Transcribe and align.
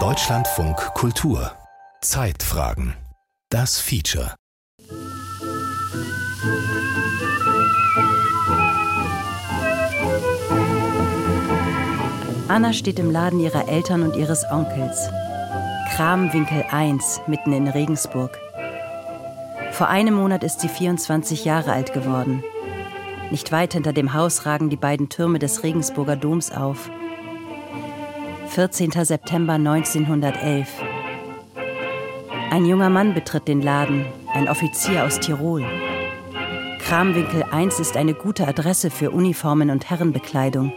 Deutschlandfunk 0.00 0.76
Kultur 0.94 1.52
Zeitfragen 2.00 2.94
Das 3.48 3.78
Feature 3.78 4.34
Anna 12.48 12.72
steht 12.72 12.98
im 12.98 13.12
Laden 13.12 13.38
ihrer 13.38 13.68
Eltern 13.68 14.02
und 14.02 14.16
ihres 14.16 14.44
Onkels. 14.50 15.08
Kramwinkel 15.94 16.64
1 16.68 17.20
mitten 17.28 17.52
in 17.52 17.68
Regensburg. 17.68 18.36
Vor 19.70 19.86
einem 19.86 20.14
Monat 20.14 20.42
ist 20.42 20.58
sie 20.58 20.68
24 20.68 21.44
Jahre 21.44 21.70
alt 21.70 21.92
geworden. 21.92 22.42
Nicht 23.30 23.52
weit 23.52 23.74
hinter 23.74 23.92
dem 23.92 24.12
Haus 24.12 24.44
ragen 24.44 24.70
die 24.70 24.76
beiden 24.76 25.08
Türme 25.08 25.38
des 25.38 25.62
Regensburger 25.62 26.16
Doms 26.16 26.50
auf. 26.50 26.90
14. 28.56 28.90
September 29.04 29.52
1911. 29.52 30.66
Ein 32.50 32.64
junger 32.64 32.88
Mann 32.88 33.12
betritt 33.12 33.48
den 33.48 33.60
Laden, 33.60 34.06
ein 34.32 34.48
Offizier 34.48 35.04
aus 35.04 35.20
Tirol. 35.20 35.62
Kramwinkel 36.78 37.42
1 37.42 37.78
ist 37.80 37.98
eine 37.98 38.14
gute 38.14 38.48
Adresse 38.48 38.88
für 38.88 39.10
Uniformen 39.10 39.68
und 39.68 39.90
Herrenbekleidung. 39.90 40.72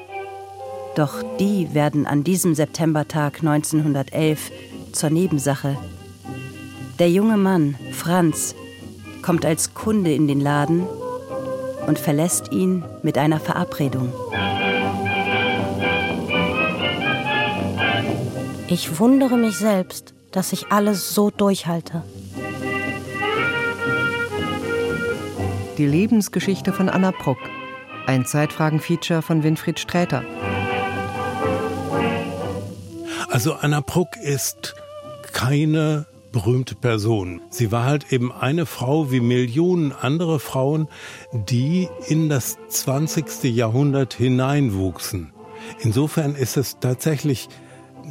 Doch 0.95 1.23
die 1.39 1.73
werden 1.73 2.05
an 2.05 2.25
diesem 2.25 2.53
Septembertag 2.53 3.37
1911 3.37 4.51
zur 4.91 5.09
Nebensache. 5.09 5.77
Der 6.99 7.09
junge 7.09 7.37
Mann, 7.37 7.75
Franz, 7.93 8.55
kommt 9.21 9.45
als 9.45 9.73
Kunde 9.73 10.13
in 10.13 10.27
den 10.27 10.41
Laden 10.41 10.85
und 11.87 11.97
verlässt 11.97 12.51
ihn 12.51 12.83
mit 13.03 13.17
einer 13.17 13.39
Verabredung. 13.39 14.11
Ich 18.71 18.99
wundere 18.99 19.35
mich 19.35 19.57
selbst, 19.57 20.13
dass 20.31 20.53
ich 20.53 20.71
alles 20.71 21.15
so 21.15 21.31
durchhalte. 21.31 22.03
Die 25.79 25.87
Lebensgeschichte 25.87 26.71
von 26.71 26.87
Anna 26.87 27.09
Bruck. 27.09 27.39
Ein 28.05 28.27
Zeitfragen-Feature 28.27 29.23
von 29.23 29.41
Winfried 29.41 29.79
Sträter. 29.79 30.23
Also 33.29 33.53
Anna 33.53 33.81
Bruck 33.81 34.09
ist 34.21 34.75
keine 35.33 36.05
berühmte 36.31 36.75
Person. 36.75 37.41
Sie 37.49 37.71
war 37.71 37.85
halt 37.85 38.13
eben 38.13 38.31
eine 38.31 38.67
Frau 38.67 39.09
wie 39.11 39.19
Millionen 39.19 39.93
andere 39.93 40.39
Frauen, 40.39 40.89
die 41.33 41.89
in 42.07 42.29
das 42.29 42.59
20. 42.67 43.45
Jahrhundert 43.45 44.13
hineinwuchsen. 44.13 45.33
Insofern 45.79 46.35
ist 46.35 46.55
es 46.55 46.77
tatsächlich 46.79 47.49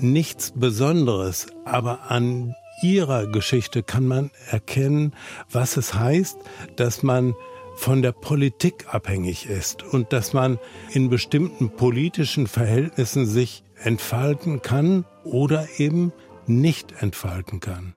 nichts 0.03 0.53
Besonderes, 0.55 1.47
aber 1.65 2.11
an 2.11 2.55
ihrer 2.83 3.27
Geschichte 3.27 3.83
kann 3.83 4.07
man 4.07 4.31
erkennen, 4.51 5.15
was 5.51 5.77
es 5.77 5.95
heißt, 5.95 6.39
dass 6.77 7.03
man 7.03 7.35
von 7.77 8.03
der 8.03 8.13
Politik 8.13 8.93
abhängig 8.93 9.47
ist 9.47 9.83
und 9.83 10.13
dass 10.13 10.33
man 10.33 10.59
in 10.91 11.11
bestimmten 11.11 11.71
politischen 11.71 12.47
Verhältnissen 12.47 13.27
sich 13.27 13.63
entfalten 13.77 14.63
kann 14.63 15.05
oder 15.25 15.69
eben 15.79 16.12
nicht 16.47 17.01
entfalten 17.01 17.61
kann. 17.61 17.95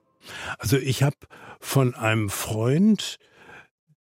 Also 0.58 0.76
ich 0.76 1.02
habe 1.02 1.16
von 1.60 1.94
einem 1.94 2.30
Freund 2.30 3.18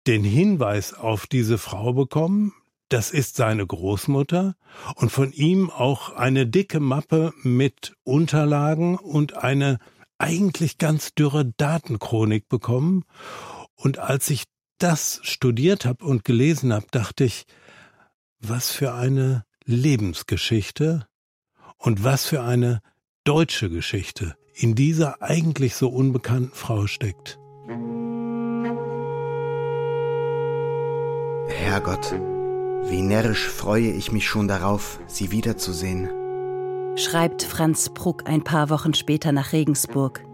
den 0.06 0.24
Hinweis 0.24 0.94
auf 0.94 1.26
diese 1.26 1.58
Frau 1.58 1.92
bekommen, 1.92 2.54
das 2.88 3.10
ist 3.10 3.36
seine 3.36 3.66
Großmutter 3.66 4.54
und 4.94 5.10
von 5.10 5.32
ihm 5.32 5.70
auch 5.70 6.10
eine 6.10 6.46
dicke 6.46 6.80
Mappe 6.80 7.32
mit 7.42 7.94
Unterlagen 8.04 8.96
und 8.96 9.36
eine 9.36 9.78
eigentlich 10.18 10.78
ganz 10.78 11.14
dürre 11.14 11.44
Datenchronik 11.44 12.48
bekommen. 12.48 13.04
Und 13.74 13.98
als 13.98 14.30
ich 14.30 14.44
das 14.78 15.20
studiert 15.22 15.84
habe 15.84 16.04
und 16.04 16.24
gelesen 16.24 16.72
habe, 16.72 16.86
dachte 16.90 17.24
ich, 17.24 17.46
was 18.38 18.70
für 18.70 18.94
eine 18.94 19.44
Lebensgeschichte 19.64 21.06
und 21.76 22.04
was 22.04 22.26
für 22.26 22.42
eine 22.42 22.80
deutsche 23.24 23.68
Geschichte 23.68 24.36
in 24.54 24.74
dieser 24.74 25.22
eigentlich 25.22 25.74
so 25.74 25.88
unbekannten 25.88 26.54
Frau 26.54 26.86
steckt. 26.86 27.38
Herrgott, 31.48 32.14
wie 32.88 33.02
närrisch 33.02 33.48
freue 33.48 33.90
ich 33.90 34.12
mich 34.12 34.26
schon 34.26 34.48
darauf, 34.48 34.98
Sie 35.06 35.30
wiederzusehen. 35.30 36.08
Schreibt 36.96 37.42
Franz 37.42 37.90
Bruck 37.90 38.22
ein 38.26 38.42
paar 38.42 38.70
Wochen 38.70 38.94
später 38.94 39.32
nach 39.32 39.52
Regensburg. 39.52 40.24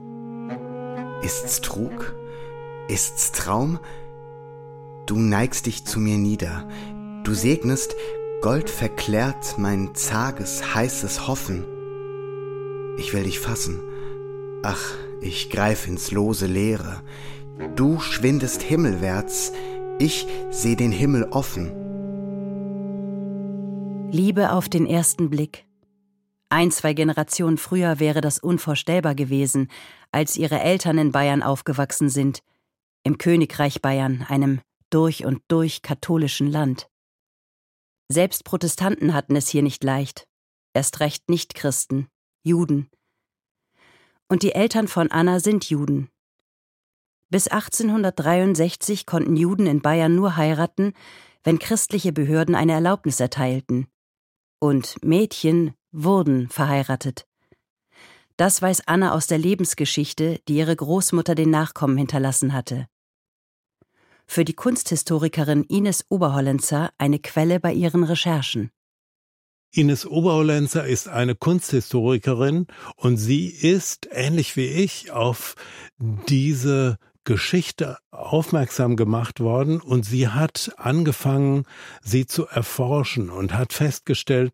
Ist's 1.23 1.61
Trug? 1.61 2.15
Ist's 2.89 3.33
Traum? 3.33 3.79
Du 5.07 5.17
neigst 5.17 5.67
dich 5.67 5.85
zu 5.85 5.99
mir 5.99 6.19
nieder, 6.19 6.69
du 7.25 7.35
segnest, 7.35 7.97
Gold 8.43 8.71
verklärt 8.71 9.57
mein 9.59 9.95
zages, 9.95 10.75
heißes 10.75 11.29
Hoffen. 11.29 11.65
Ich 12.99 13.13
will 13.13 13.25
dich 13.25 13.39
fassen, 13.41 13.81
Ach, 14.63 14.95
ich 15.21 15.51
greif 15.51 15.89
ins 15.89 16.13
lose 16.13 16.47
Leere. 16.47 17.03
Du 17.75 17.99
schwindest 17.99 18.63
himmelwärts, 18.63 19.53
ich 19.99 20.27
seh 20.51 20.77
den 20.77 20.93
Himmel 20.93 21.27
offen. 21.31 21.82
Liebe 24.13 24.53
auf 24.53 24.69
den 24.69 24.85
ersten 24.85 25.31
Blick. 25.31 25.65
Ein, 26.51 26.71
zwei 26.71 26.93
Generationen 26.93 27.57
früher 27.57 27.99
wäre 27.99 28.21
das 28.21 28.39
unvorstellbar 28.39 29.15
gewesen, 29.15 29.71
als 30.11 30.37
ihre 30.37 30.61
Eltern 30.61 30.99
in 30.99 31.13
Bayern 31.13 31.43
aufgewachsen 31.43 32.11
sind, 32.11 32.43
im 33.05 33.17
Königreich 33.17 33.81
Bayern, 33.81 34.27
einem 34.29 34.61
durch 34.91 35.25
und 35.25 35.41
durch 35.49 35.81
katholischen 35.81 36.47
Land. 36.47 36.91
Selbst 38.09 38.45
Protestanten 38.45 39.15
hatten 39.15 39.35
es 39.35 39.49
hier 39.49 39.63
nicht 39.63 39.83
leicht, 39.83 40.29
erst 40.75 41.01
recht 41.01 41.31
nicht 41.31 41.55
Christen, 41.55 42.09
Juden, 42.43 42.91
und 44.29 44.43
die 44.43 44.55
Eltern 44.55 44.89
von 44.89 45.11
Anna 45.11 45.41
sind 45.41 45.71
Juden. 45.71 46.11
Bis 47.31 47.49
1863 47.49 49.07
konnten 49.07 49.37
Juden 49.37 49.67
in 49.67 49.81
Bayern 49.81 50.15
nur 50.15 50.37
heiraten, 50.37 50.93
wenn 51.45 51.59
christliche 51.59 52.13
Behörden 52.13 52.55
eine 52.55 52.73
Erlaubnis 52.73 53.19
erteilten. 53.19 53.87
Und 54.63 54.95
Mädchen 55.03 55.75
wurden 55.91 56.49
verheiratet. 56.49 57.27
Das 58.37 58.63
weiß 58.63 58.87
Anna 58.87 59.13
aus 59.13 59.27
der 59.27 59.39
Lebensgeschichte, 59.39 60.39
die 60.47 60.55
ihre 60.55 60.77
Großmutter 60.77 61.35
den 61.35 61.51
Nachkommen 61.51 61.97
hinterlassen 61.97 62.53
hatte. 62.53 62.87
Für 64.25 64.45
die 64.45 64.55
Kunsthistorikerin 64.55 65.65
Ines 65.65 66.07
Oberhollenzer 66.11 66.91
eine 66.97 67.19
Quelle 67.19 67.59
bei 67.59 67.73
ihren 67.73 68.05
Recherchen. 68.05 68.71
Ines 69.73 70.07
Oberhollenzer 70.07 70.87
ist 70.87 71.09
eine 71.09 71.35
Kunsthistorikerin 71.35 72.69
und 72.95 73.17
sie 73.17 73.49
ist, 73.49 74.07
ähnlich 74.13 74.55
wie 74.55 74.69
ich, 74.69 75.11
auf 75.11 75.57
diese 75.99 76.99
Geschichte 77.25 77.99
aufmerksam 78.11 78.97
gemacht 78.97 79.41
worden 79.41 79.81
und 79.81 80.05
sie 80.05 80.29
hat 80.29 80.73
angefangen, 80.77 81.65
sie 82.03 82.27
zu 82.27 82.47
erforschen 82.47 83.31
und 83.31 83.55
hat 83.55 83.73
festgestellt, 83.73 84.53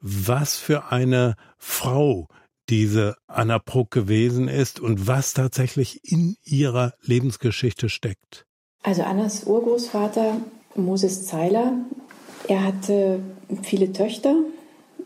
was 0.00 0.56
für 0.56 0.92
eine 0.92 1.34
Frau 1.58 2.28
diese 2.68 3.16
Anna 3.26 3.58
Bruck 3.58 3.90
gewesen 3.90 4.48
ist 4.48 4.80
und 4.80 5.06
was 5.06 5.34
tatsächlich 5.34 6.00
in 6.10 6.36
ihrer 6.42 6.94
Lebensgeschichte 7.02 7.88
steckt. 7.88 8.46
Also 8.82 9.02
Annas 9.02 9.44
Urgroßvater 9.44 10.38
Moses 10.74 11.26
Zeiler, 11.26 11.72
er 12.48 12.64
hatte 12.64 13.20
viele 13.62 13.92
Töchter 13.92 14.34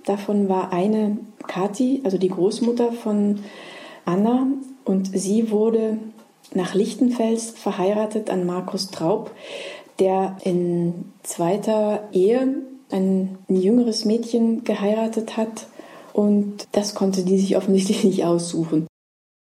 Davon 0.05 0.49
war 0.49 0.73
eine 0.73 1.19
Kathi, 1.47 2.01
also 2.05 2.17
die 2.19 2.29
Großmutter 2.29 2.93
von 2.93 3.41
Anna, 4.05 4.47
und 4.85 5.17
sie 5.17 5.51
wurde 5.51 5.99
nach 6.55 6.75
Lichtenfels 6.75 7.51
verheiratet 7.51 8.31
an 8.31 8.47
Markus 8.47 8.91
Traub, 8.91 9.31
der 9.99 10.37
in 10.45 11.13
zweiter 11.23 12.09
Ehe 12.13 12.41
ein, 12.91 13.39
ein 13.49 13.57
jüngeres 13.57 14.05
Mädchen 14.05 14.65
geheiratet 14.65 15.37
hat. 15.37 15.67
Und 16.13 16.67
das 16.73 16.95
konnte 16.95 17.25
die 17.25 17.39
sich 17.39 17.57
offensichtlich 17.57 18.05
nicht 18.05 18.25
aussuchen. 18.25 18.87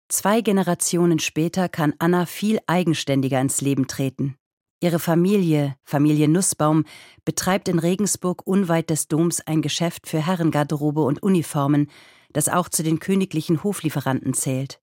Zwei 0.09 0.41
Generationen 0.41 1.19
später 1.19 1.69
kann 1.69 1.95
Anna 1.99 2.25
viel 2.25 2.61
eigenständiger 2.67 3.41
ins 3.41 3.61
Leben 3.61 3.87
treten. 3.87 4.37
Ihre 4.81 5.01
Familie, 5.01 5.75
Familie 5.85 6.29
Nussbaum, 6.29 6.85
betreibt 7.25 7.69
in 7.69 7.79
Regensburg 7.79 8.47
unweit 8.47 8.91
des 8.91 9.09
Doms 9.09 9.41
ein 9.41 9.61
Geschäft 9.61 10.07
für 10.07 10.25
Herrengarderobe 10.25 11.03
und 11.03 11.23
Uniformen, 11.23 11.91
das 12.33 12.49
auch 12.49 12.69
zu 12.69 12.83
den 12.83 13.01
königlichen 13.01 13.65
Hoflieferanten 13.65 14.35
zählt. 14.35 14.81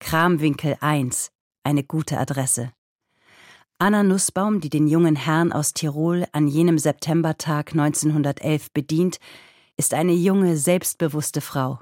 Kramwinkel 0.00 0.76
1, 0.80 1.30
eine 1.64 1.82
gute 1.82 2.18
Adresse. 2.18 2.72
Anna 3.78 4.04
Nussbaum, 4.04 4.60
die 4.60 4.70
den 4.70 4.86
jungen 4.86 5.16
Herrn 5.16 5.52
aus 5.52 5.74
Tirol 5.74 6.26
an 6.32 6.46
jenem 6.46 6.78
Septembertag 6.78 7.72
1911 7.72 8.70
bedient, 8.72 9.18
ist 9.76 9.94
eine 9.94 10.12
junge, 10.12 10.56
selbstbewusste 10.56 11.40
Frau. 11.40 11.80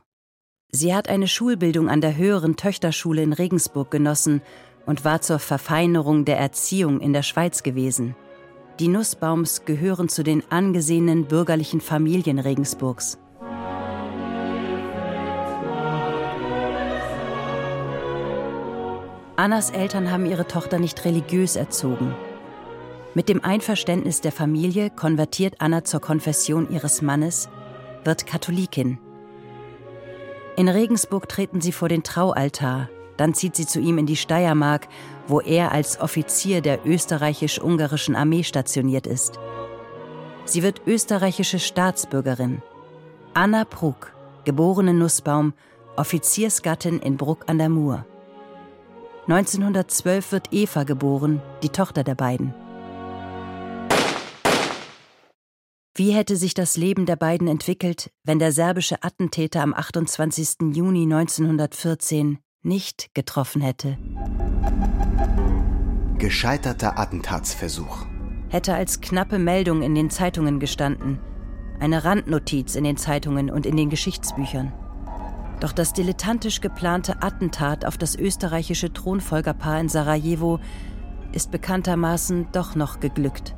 Sie 0.70 0.94
hat 0.94 1.08
eine 1.08 1.28
Schulbildung 1.28 1.90
an 1.90 2.00
der 2.00 2.16
höheren 2.16 2.56
Töchterschule 2.56 3.22
in 3.22 3.34
Regensburg 3.34 3.90
genossen 3.90 4.40
und 4.86 5.04
war 5.04 5.20
zur 5.20 5.38
Verfeinerung 5.38 6.24
der 6.24 6.38
Erziehung 6.38 7.00
in 7.00 7.12
der 7.12 7.22
Schweiz 7.22 7.62
gewesen. 7.62 8.16
Die 8.80 8.88
Nussbaums 8.88 9.66
gehören 9.66 10.08
zu 10.08 10.22
den 10.22 10.42
angesehenen 10.50 11.26
bürgerlichen 11.26 11.82
Familien 11.82 12.38
Regensburgs. 12.38 13.18
Annas 19.36 19.70
Eltern 19.70 20.10
haben 20.10 20.26
ihre 20.26 20.46
Tochter 20.46 20.78
nicht 20.78 21.04
religiös 21.04 21.56
erzogen. 21.56 22.14
Mit 23.14 23.28
dem 23.28 23.42
Einverständnis 23.42 24.20
der 24.20 24.32
Familie 24.32 24.90
konvertiert 24.90 25.56
Anna 25.58 25.84
zur 25.84 26.00
Konfession 26.00 26.70
ihres 26.70 27.02
Mannes, 27.02 27.48
wird 28.04 28.26
Katholikin. 28.26 28.98
In 30.56 30.68
Regensburg 30.68 31.28
treten 31.28 31.62
sie 31.62 31.72
vor 31.72 31.88
den 31.88 32.02
Traualtar, 32.02 32.90
dann 33.16 33.32
zieht 33.32 33.56
sie 33.56 33.66
zu 33.66 33.80
ihm 33.80 33.98
in 33.98 34.06
die 34.06 34.16
Steiermark, 34.16 34.88
wo 35.26 35.40
er 35.40 35.72
als 35.72 35.98
Offizier 36.00 36.60
der 36.60 36.86
österreichisch-ungarischen 36.86 38.16
Armee 38.16 38.42
stationiert 38.44 39.06
ist. 39.06 39.38
Sie 40.44 40.62
wird 40.62 40.82
österreichische 40.86 41.58
Staatsbürgerin. 41.58 42.62
Anna 43.32 43.64
Bruck, 43.64 44.12
geborene 44.44 44.92
Nussbaum, 44.92 45.54
Offiziersgattin 45.96 46.98
in 46.98 47.16
Bruck 47.16 47.44
an 47.46 47.58
der 47.58 47.68
Mur. 47.68 48.04
1912 49.28 50.32
wird 50.32 50.52
Eva 50.52 50.82
geboren, 50.82 51.40
die 51.62 51.68
Tochter 51.68 52.02
der 52.02 52.16
beiden. 52.16 52.52
Wie 55.94 56.10
hätte 56.10 56.36
sich 56.36 56.54
das 56.54 56.76
Leben 56.76 57.06
der 57.06 57.14
beiden 57.14 57.46
entwickelt, 57.46 58.10
wenn 58.24 58.40
der 58.40 58.50
serbische 58.50 59.04
Attentäter 59.04 59.62
am 59.62 59.74
28. 59.74 60.74
Juni 60.74 61.02
1914 61.02 62.38
nicht 62.62 63.14
getroffen 63.14 63.62
hätte? 63.62 63.96
Gescheiterter 66.18 66.98
Attentatsversuch. 66.98 68.06
Hätte 68.48 68.74
als 68.74 69.00
knappe 69.00 69.38
Meldung 69.38 69.82
in 69.82 69.94
den 69.94 70.10
Zeitungen 70.10 70.58
gestanden, 70.58 71.20
eine 71.78 72.04
Randnotiz 72.04 72.74
in 72.74 72.82
den 72.82 72.96
Zeitungen 72.96 73.50
und 73.50 73.66
in 73.66 73.76
den 73.76 73.88
Geschichtsbüchern. 73.88 74.72
Doch 75.62 75.72
das 75.72 75.92
dilettantisch 75.92 76.60
geplante 76.60 77.22
Attentat 77.22 77.84
auf 77.84 77.96
das 77.96 78.18
österreichische 78.18 78.92
Thronfolgerpaar 78.92 79.78
in 79.78 79.88
Sarajevo 79.88 80.58
ist 81.32 81.52
bekanntermaßen 81.52 82.48
doch 82.50 82.74
noch 82.74 82.98
geglückt. 82.98 83.54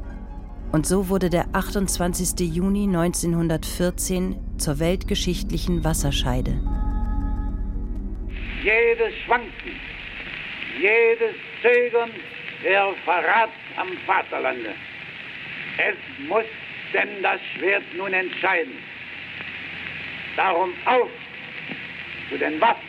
Und 0.70 0.86
so 0.86 1.08
wurde 1.08 1.30
der 1.30 1.46
28. 1.54 2.54
Juni 2.54 2.82
1914 2.82 4.36
zur 4.58 4.80
weltgeschichtlichen 4.80 5.82
Wasserscheide. 5.82 6.60
Jedes 8.62 9.14
Schwanken, 9.24 9.72
jedes 10.78 11.34
Zögern 11.62 12.10
wäre 12.62 12.94
Verrat 13.06 13.48
am 13.78 13.88
Vaterlande. 14.04 14.74
Es 15.78 16.28
muss 16.28 16.44
denn 16.92 17.22
das 17.22 17.40
Schwert 17.54 17.84
nun 17.96 18.12
entscheiden. 18.12 18.74
Darum 20.36 20.74
auf 20.84 21.08
zu 22.28 22.38
den 22.38 22.60
Waffen. 22.60 22.88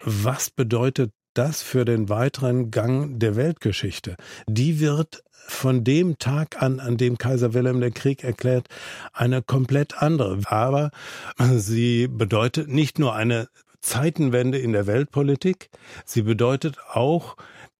Was 0.00 0.50
bedeutet 0.50 1.12
das 1.34 1.62
für 1.62 1.84
den 1.84 2.08
weiteren 2.08 2.70
Gang 2.70 3.18
der 3.18 3.36
Weltgeschichte? 3.36 4.16
Die 4.46 4.80
wird 4.80 5.22
von 5.46 5.84
dem 5.84 6.18
Tag 6.18 6.62
an, 6.62 6.80
an 6.80 6.96
dem 6.96 7.18
Kaiser 7.18 7.54
Wilhelm 7.54 7.80
den 7.80 7.94
Krieg 7.94 8.24
erklärt, 8.24 8.68
eine 9.12 9.42
komplett 9.42 10.02
andere. 10.02 10.40
Aber 10.46 10.90
sie 11.38 12.08
bedeutet 12.08 12.68
nicht 12.68 12.98
nur 12.98 13.14
eine 13.14 13.48
Zeitenwende 13.80 14.58
in 14.58 14.72
der 14.72 14.86
Weltpolitik, 14.86 15.68
sie 16.04 16.22
bedeutet 16.22 16.78
auch, 16.92 17.36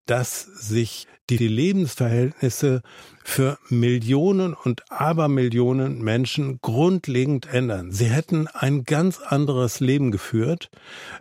dass 0.06 0.42
sich 0.42 1.06
die 1.30 1.48
Lebensverhältnisse 1.48 2.82
für 3.24 3.56
Millionen 3.68 4.52
und 4.52 4.90
Abermillionen 4.90 6.02
Menschen 6.02 6.58
grundlegend 6.60 7.46
ändern. 7.46 7.92
Sie 7.92 8.06
hätten 8.06 8.48
ein 8.48 8.84
ganz 8.84 9.20
anderes 9.20 9.80
Leben 9.80 10.10
geführt, 10.10 10.70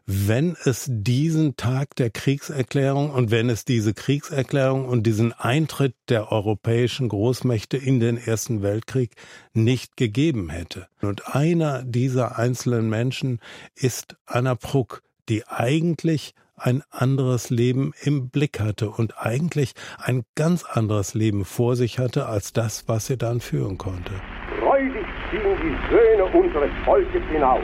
wenn 0.05 0.57
es 0.63 0.87
diesen 0.89 1.55
Tag 1.55 1.95
der 1.95 2.09
Kriegserklärung 2.09 3.11
und 3.11 3.29
wenn 3.29 3.49
es 3.49 3.65
diese 3.65 3.93
Kriegserklärung 3.93 4.85
und 4.87 5.03
diesen 5.03 5.31
Eintritt 5.33 5.95
der 6.09 6.31
europäischen 6.31 7.07
Großmächte 7.07 7.77
in 7.77 7.99
den 7.99 8.17
Ersten 8.17 8.63
Weltkrieg 8.63 9.11
nicht 9.53 9.95
gegeben 9.95 10.49
hätte. 10.49 10.87
Und 11.01 11.35
einer 11.35 11.83
dieser 11.83 12.37
einzelnen 12.37 12.89
Menschen 12.89 13.39
ist 13.75 14.15
Anna 14.25 14.55
Pruck, 14.55 15.03
die 15.29 15.47
eigentlich 15.47 16.33
ein 16.61 16.83
anderes 16.91 17.49
Leben 17.49 17.93
im 18.03 18.29
Blick 18.29 18.59
hatte 18.59 18.89
und 18.89 19.13
eigentlich 19.17 19.73
ein 19.97 20.23
ganz 20.35 20.63
anderes 20.63 21.13
Leben 21.13 21.43
vor 21.45 21.75
sich 21.75 21.99
hatte 21.99 22.27
als 22.27 22.53
das, 22.53 22.87
was 22.87 23.07
sie 23.07 23.17
dann 23.17 23.41
führen 23.41 23.77
konnte. 23.77 24.13
Freudig 24.59 25.05
ziehen 25.29 25.57
die 25.63 25.75
Söhne 25.89 26.25
unseres 26.25 26.71
Volkes 26.85 27.23
hinaus. 27.31 27.63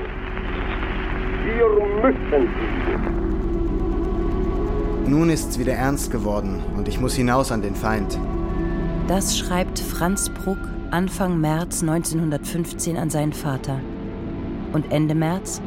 Wir 1.46 1.70
müssen 2.02 2.50
sie. 5.06 5.10
Nun 5.10 5.30
ist's 5.30 5.58
wieder 5.58 5.74
ernst 5.74 6.12
geworden 6.12 6.62
und 6.76 6.88
ich 6.88 7.00
muss 7.00 7.16
hinaus 7.16 7.52
an 7.52 7.62
den 7.62 7.76
Feind. 7.76 8.20
Das 9.08 9.38
schreibt 9.38 9.80
Franz 9.80 10.30
Bruck 10.30 10.60
Anfang 10.92 11.40
März 11.40 11.82
1915 11.82 12.98
an 12.98 13.10
seinen 13.10 13.34
Vater. 13.34 13.80
Und 14.74 14.92
Ende 14.92 15.16
März? 15.16 15.62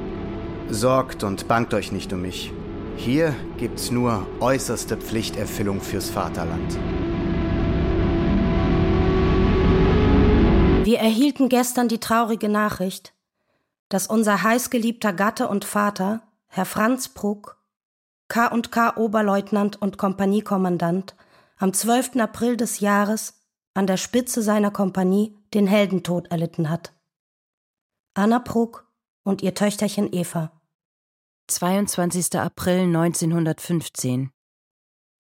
Sorgt 0.69 1.25
und 1.25 1.49
bangt 1.49 1.73
euch 1.73 1.91
nicht 1.91 2.13
um 2.13 2.23
mich. 2.23 2.53
Hier 3.03 3.35
gibt's 3.57 3.91
nur 3.91 4.27
äußerste 4.41 4.99
Pflichterfüllung 4.99 5.81
fürs 5.81 6.11
Vaterland. 6.11 6.75
Wir 10.85 10.99
erhielten 10.99 11.49
gestern 11.49 11.89
die 11.89 11.99
traurige 11.99 12.51
Nachricht, 12.51 13.15
dass 13.89 14.07
unser 14.07 14.43
heißgeliebter 14.43 15.15
Gatte 15.15 15.49
und 15.49 15.65
Vater, 15.65 16.21
Herr 16.49 16.67
Franz 16.67 17.09
Bruck, 17.09 17.57
K&K 18.29 18.99
Oberleutnant 18.99 19.81
und 19.81 19.97
Kompaniekommandant, 19.97 21.17
am 21.57 21.73
12. 21.73 22.17
April 22.17 22.59
des 22.59 22.81
Jahres 22.81 23.33
an 23.73 23.87
der 23.87 23.97
Spitze 23.97 24.43
seiner 24.43 24.71
Kompanie 24.71 25.39
den 25.55 25.67
Heldentod 25.67 26.31
erlitten 26.31 26.69
hat. 26.69 26.93
Anna 28.13 28.41
Bruck 28.41 28.87
und 29.25 29.41
ihr 29.41 29.55
Töchterchen 29.55 30.13
Eva. 30.13 30.53
22. 31.51 32.39
April 32.39 32.83
1915. 32.83 34.31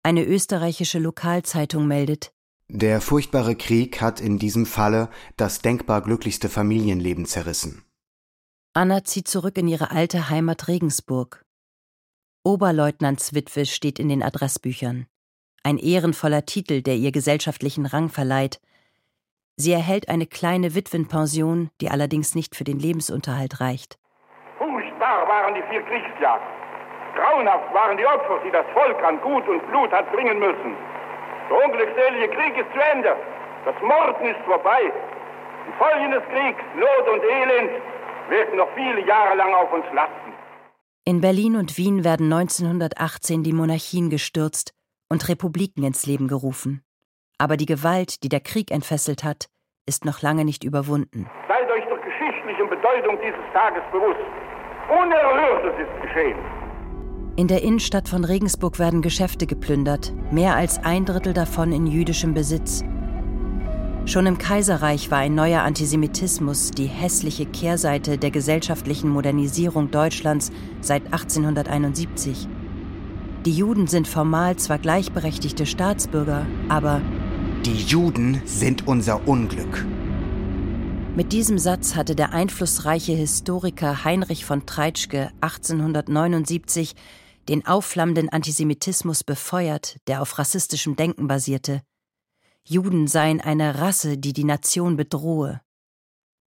Eine 0.02 0.25
österreichische 0.25 0.99
Lokalzeitung 0.99 1.87
meldet, 1.87 2.33
Der 2.69 3.00
furchtbare 3.00 3.57
Krieg 3.57 4.02
hat 4.02 4.21
in 4.21 4.38
diesem 4.38 4.67
Falle 4.67 5.09
das 5.38 5.61
denkbar 5.61 6.02
glücklichste 6.02 6.50
Familienleben 6.50 7.25
zerrissen. 7.25 7.83
Anna 8.75 9.05
zieht 9.05 9.26
zurück 9.26 9.57
in 9.57 9.69
ihre 9.69 9.91
alte 9.91 10.29
Heimat 10.29 10.69
Regensburg. 10.69 11.47
Oberleutnantswitwe 12.45 13.64
steht 13.64 13.99
in 13.99 14.11
den 14.11 14.23
Adressbüchern. 14.23 15.07
Ein 15.62 15.79
ehrenvoller 15.79 16.45
Titel, 16.45 16.83
der 16.83 16.97
ihr 16.97 17.11
gesellschaftlichen 17.11 17.87
Rang 17.87 18.11
verleiht. 18.11 18.61
Sie 19.57 19.73
erhält 19.73 20.11
eine 20.11 20.26
kleine 20.26 20.75
Witwenpension, 20.75 21.71
die 21.81 21.88
allerdings 21.88 22.35
nicht 22.35 22.55
für 22.55 22.64
den 22.64 22.79
Lebensunterhalt 22.79 23.61
reicht. 23.61 23.99
Furchtbar 25.09 25.29
waren 25.29 25.55
die 25.55 25.62
vier 25.71 25.83
Kriegsjahre. 25.83 26.41
Grauenhaft 27.17 27.73
waren 27.73 27.97
die 27.97 28.05
Opfer, 28.05 28.41
die 28.45 28.50
das 28.50 28.67
Volk 28.75 29.03
an 29.03 29.19
Gut 29.23 29.49
und 29.49 29.67
Blut 29.69 29.91
hat 29.91 30.12
bringen 30.12 30.38
müssen. 30.38 30.77
Der 31.49 31.65
unglückselige 31.65 32.29
Krieg 32.29 32.59
ist 32.59 32.71
zu 32.75 32.81
Ende. 32.93 33.17
Das 33.65 33.75
Morden 33.81 34.27
ist 34.27 34.41
vorbei. 34.45 34.93
Die 35.67 35.73
Folgen 35.79 36.11
des 36.11 36.23
Kriegs, 36.25 36.62
Not 36.77 37.09
und 37.09 37.23
Elend, 37.25 37.71
werden 38.29 38.57
noch 38.57 38.69
viele 38.75 39.00
Jahre 39.07 39.35
lang 39.37 39.55
auf 39.55 39.73
uns 39.73 39.87
lasten. 39.95 40.33
In 41.07 41.23
Berlin 41.23 41.57
und 41.57 41.79
Wien 41.79 42.05
werden 42.05 42.31
1918 42.31 43.43
die 43.43 43.55
Monarchien 43.55 44.11
gestürzt 44.11 44.75
und 45.09 45.27
Republiken 45.27 45.85
ins 45.85 46.05
Leben 46.05 46.29
gerufen. 46.29 46.85
Aber 47.38 47.57
die 47.57 47.67
Gewalt, 47.67 48.23
die 48.25 48.29
der 48.29 48.41
Krieg 48.41 48.71
entfesselt 48.71 49.25
hat, 49.25 49.49
ist 49.87 50.05
noch 50.05 50.21
lange 50.21 50.45
nicht 50.45 50.65
überwunden. 50.65 51.31
Seid 51.49 51.71
euch 51.71 51.87
der 51.87 51.97
geschichtlichen 51.97 52.69
Bedeutung 52.69 53.19
dieses 53.23 53.47
Tages 53.55 53.83
bewusst. 53.91 54.38
Unerhörtes 54.88 55.75
ist 55.78 56.02
geschehen. 56.02 56.38
In 57.37 57.47
der 57.47 57.62
Innenstadt 57.62 58.09
von 58.09 58.25
Regensburg 58.25 58.78
werden 58.78 59.02
Geschäfte 59.02 59.47
geplündert, 59.47 60.12
mehr 60.30 60.57
als 60.57 60.83
ein 60.83 61.04
Drittel 61.04 61.35
davon 61.35 61.73
in 61.73 61.87
jüdischem 61.87 62.33
Besitz. 62.33 62.83
Schon 64.07 64.25
im 64.25 64.38
Kaiserreich 64.38 65.11
war 65.11 65.18
ein 65.18 65.35
neuer 65.35 65.61
Antisemitismus 65.61 66.71
die 66.71 66.87
hässliche 66.87 67.45
Kehrseite 67.45 68.16
der 68.16 68.30
gesellschaftlichen 68.30 69.11
Modernisierung 69.11 69.90
Deutschlands 69.90 70.50
seit 70.80 71.04
1871. 71.12 72.49
Die 73.45 73.52
Juden 73.52 73.87
sind 73.87 74.09
formal 74.09 74.57
zwar 74.57 74.78
gleichberechtigte 74.78 75.66
Staatsbürger, 75.66 76.47
aber 76.71 77.02
Die 77.66 77.76
Juden 77.76 78.40
sind 78.47 78.88
unser 78.88 79.28
Unglück. 79.28 79.85
Mit 81.19 81.33
diesem 81.33 81.59
Satz 81.59 81.97
hatte 81.97 82.15
der 82.15 82.31
einflussreiche 82.31 83.13
Historiker 83.13 84.05
Heinrich 84.05 84.45
von 84.45 84.67
Treitschke 84.67 85.33
1879 85.41 86.95
den 87.49 87.67
aufflammenden 87.67 88.29
Antisemitismus 88.29 89.25
befeuert, 89.25 89.97
der 90.07 90.23
auf 90.23 90.39
rassistischem 90.39 90.95
Denken 90.95 91.27
basierte. 91.27 91.83
Juden 92.63 93.09
seien 93.09 93.41
eine 93.41 93.81
Rasse, 93.81 94.17
die 94.17 94.33
die 94.33 94.45
Nation 94.45 94.97
bedrohe. 94.97 95.61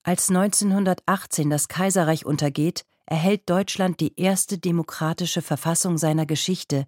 Als 0.02 0.30
1918 0.30 1.52
das 1.52 1.68
Kaiserreich 1.68 2.26
untergeht, 2.26 2.86
erhält 3.06 3.48
Deutschland 3.48 4.00
die 4.00 4.20
erste 4.20 4.58
demokratische 4.58 5.44
Verfassung 5.44 6.00
seiner 6.00 6.26
Geschichte, 6.26 6.88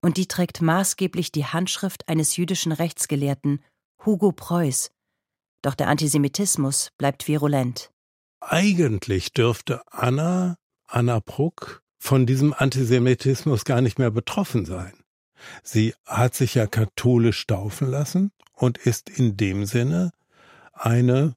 und 0.00 0.16
die 0.16 0.28
trägt 0.28 0.62
maßgeblich 0.62 1.30
die 1.30 1.44
Handschrift 1.44 2.08
eines 2.08 2.38
jüdischen 2.38 2.72
Rechtsgelehrten, 2.72 3.62
Hugo 4.02 4.32
Preuß, 4.32 4.90
doch 5.62 5.74
der 5.74 5.88
Antisemitismus 5.88 6.90
bleibt 6.98 7.28
virulent. 7.28 7.90
Eigentlich 8.40 9.32
dürfte 9.32 9.82
Anna, 9.90 10.56
Anna 10.86 11.20
Bruck, 11.20 11.82
von 11.98 12.26
diesem 12.26 12.52
Antisemitismus 12.52 13.64
gar 13.64 13.80
nicht 13.80 13.98
mehr 13.98 14.10
betroffen 14.10 14.64
sein. 14.64 14.92
Sie 15.62 15.94
hat 16.04 16.34
sich 16.34 16.54
ja 16.54 16.66
katholisch 16.66 17.46
taufen 17.46 17.88
lassen 17.88 18.32
und 18.52 18.78
ist 18.78 19.08
in 19.08 19.36
dem 19.36 19.64
Sinne 19.66 20.12
eine 20.72 21.34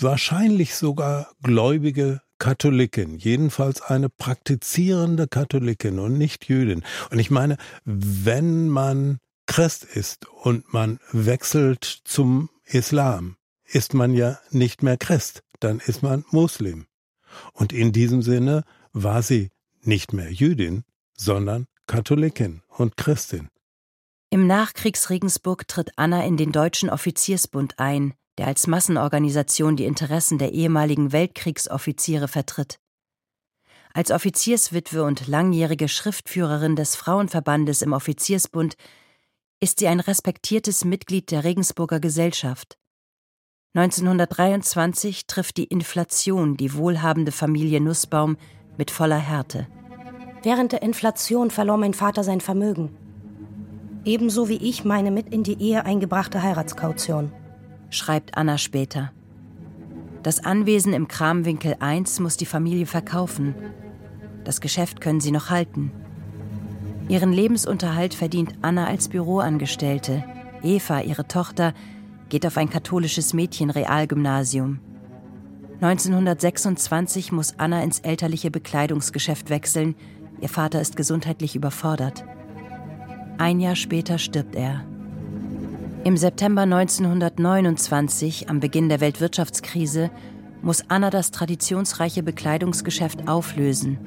wahrscheinlich 0.00 0.74
sogar 0.74 1.28
gläubige 1.42 2.20
Katholikin, 2.38 3.16
jedenfalls 3.16 3.80
eine 3.80 4.08
praktizierende 4.08 5.28
Katholikin 5.28 5.98
und 5.98 6.18
nicht 6.18 6.46
Jüdin. 6.46 6.84
Und 7.10 7.18
ich 7.18 7.30
meine, 7.30 7.56
wenn 7.84 8.68
man 8.68 9.20
Christ 9.46 9.84
ist 9.84 10.26
und 10.26 10.72
man 10.72 10.98
wechselt 11.12 11.84
zum 12.04 12.50
Islam, 12.64 13.36
ist 13.74 13.92
man 13.92 14.14
ja 14.14 14.38
nicht 14.50 14.82
mehr 14.82 14.96
Christ, 14.96 15.42
dann 15.58 15.80
ist 15.80 16.02
man 16.02 16.24
Muslim. 16.30 16.86
Und 17.52 17.72
in 17.72 17.92
diesem 17.92 18.22
Sinne 18.22 18.62
war 18.92 19.22
sie 19.22 19.50
nicht 19.82 20.12
mehr 20.12 20.32
Jüdin, 20.32 20.84
sondern 21.16 21.66
Katholikin 21.86 22.62
und 22.68 22.96
Christin. 22.96 23.48
Im 24.30 24.46
Nachkriegsregensburg 24.46 25.66
tritt 25.66 25.90
Anna 25.96 26.24
in 26.24 26.36
den 26.36 26.52
Deutschen 26.52 26.88
Offiziersbund 26.88 27.78
ein, 27.78 28.14
der 28.38 28.46
als 28.46 28.66
Massenorganisation 28.68 29.76
die 29.76 29.84
Interessen 29.84 30.38
der 30.38 30.52
ehemaligen 30.52 31.12
Weltkriegsoffiziere 31.12 32.28
vertritt. 32.28 32.78
Als 33.92 34.10
Offizierswitwe 34.10 35.02
und 35.04 35.26
langjährige 35.26 35.88
Schriftführerin 35.88 36.76
des 36.76 36.94
Frauenverbandes 36.96 37.82
im 37.82 37.92
Offiziersbund 37.92 38.76
ist 39.60 39.80
sie 39.80 39.88
ein 39.88 40.00
respektiertes 40.00 40.84
Mitglied 40.84 41.30
der 41.30 41.44
Regensburger 41.44 42.00
Gesellschaft. 42.00 42.76
1923 43.76 45.26
trifft 45.26 45.56
die 45.56 45.64
Inflation 45.64 46.56
die 46.56 46.74
wohlhabende 46.74 47.32
Familie 47.32 47.80
Nussbaum 47.80 48.36
mit 48.78 48.92
voller 48.92 49.18
Härte. 49.18 49.66
Während 50.44 50.70
der 50.70 50.82
Inflation 50.82 51.50
verlor 51.50 51.76
mein 51.76 51.92
Vater 51.92 52.22
sein 52.22 52.40
Vermögen. 52.40 52.90
Ebenso 54.04 54.48
wie 54.48 54.58
ich 54.58 54.84
meine 54.84 55.10
mit 55.10 55.34
in 55.34 55.42
die 55.42 55.60
Ehe 55.60 55.84
eingebrachte 55.84 56.40
Heiratskaution. 56.40 57.32
Schreibt 57.90 58.36
Anna 58.36 58.58
später. 58.58 59.10
Das 60.22 60.44
Anwesen 60.44 60.92
im 60.92 61.08
Kramwinkel 61.08 61.74
1 61.80 62.20
muss 62.20 62.36
die 62.36 62.46
Familie 62.46 62.86
verkaufen. 62.86 63.56
Das 64.44 64.60
Geschäft 64.60 65.00
können 65.00 65.20
sie 65.20 65.32
noch 65.32 65.50
halten. 65.50 65.90
Ihren 67.08 67.32
Lebensunterhalt 67.32 68.14
verdient 68.14 68.54
Anna 68.62 68.86
als 68.86 69.08
Büroangestellte. 69.08 70.22
Eva, 70.62 71.00
ihre 71.00 71.26
Tochter, 71.26 71.74
geht 72.28 72.46
auf 72.46 72.56
ein 72.56 72.70
katholisches 72.70 73.34
Mädchenrealgymnasium. 73.34 74.80
1926 75.80 77.32
muss 77.32 77.58
Anna 77.58 77.82
ins 77.82 78.00
elterliche 78.00 78.50
Bekleidungsgeschäft 78.50 79.50
wechseln. 79.50 79.94
Ihr 80.40 80.48
Vater 80.48 80.80
ist 80.80 80.96
gesundheitlich 80.96 81.56
überfordert. 81.56 82.24
Ein 83.38 83.60
Jahr 83.60 83.76
später 83.76 84.18
stirbt 84.18 84.54
er. 84.54 84.84
Im 86.04 86.16
September 86.16 86.62
1929, 86.62 88.48
am 88.48 88.60
Beginn 88.60 88.88
der 88.88 89.00
Weltwirtschaftskrise, 89.00 90.10
muss 90.62 90.84
Anna 90.88 91.10
das 91.10 91.30
traditionsreiche 91.30 92.22
Bekleidungsgeschäft 92.22 93.28
auflösen 93.28 93.98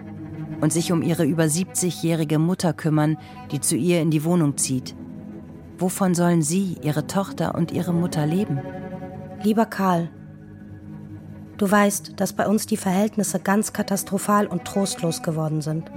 und 0.61 0.73
sich 0.73 0.91
um 0.91 1.01
ihre 1.01 1.25
über 1.25 1.43
70-jährige 1.43 2.39
Mutter 2.39 2.73
kümmern, 2.73 3.17
die 3.51 3.61
zu 3.61 3.75
ihr 3.75 4.01
in 4.01 4.11
die 4.11 4.23
Wohnung 4.23 4.57
zieht. 4.57 4.95
Wovon 5.79 6.15
sollen 6.15 6.41
Sie, 6.41 6.77
Ihre 6.81 7.05
Tochter 7.05 7.53
und 7.53 7.71
Ihre 7.71 7.93
Mutter 7.93 8.25
leben? 8.25 8.59
Lieber 9.43 9.67
Karl, 9.67 10.09
du 11.57 11.69
weißt, 11.69 12.13
dass 12.19 12.33
bei 12.33 12.47
uns 12.47 12.65
die 12.65 12.77
Verhältnisse 12.77 13.39
ganz 13.39 13.73
katastrophal 13.73 14.47
und 14.47 14.65
trostlos 14.65 15.21
geworden 15.21 15.61
sind. 15.61 15.91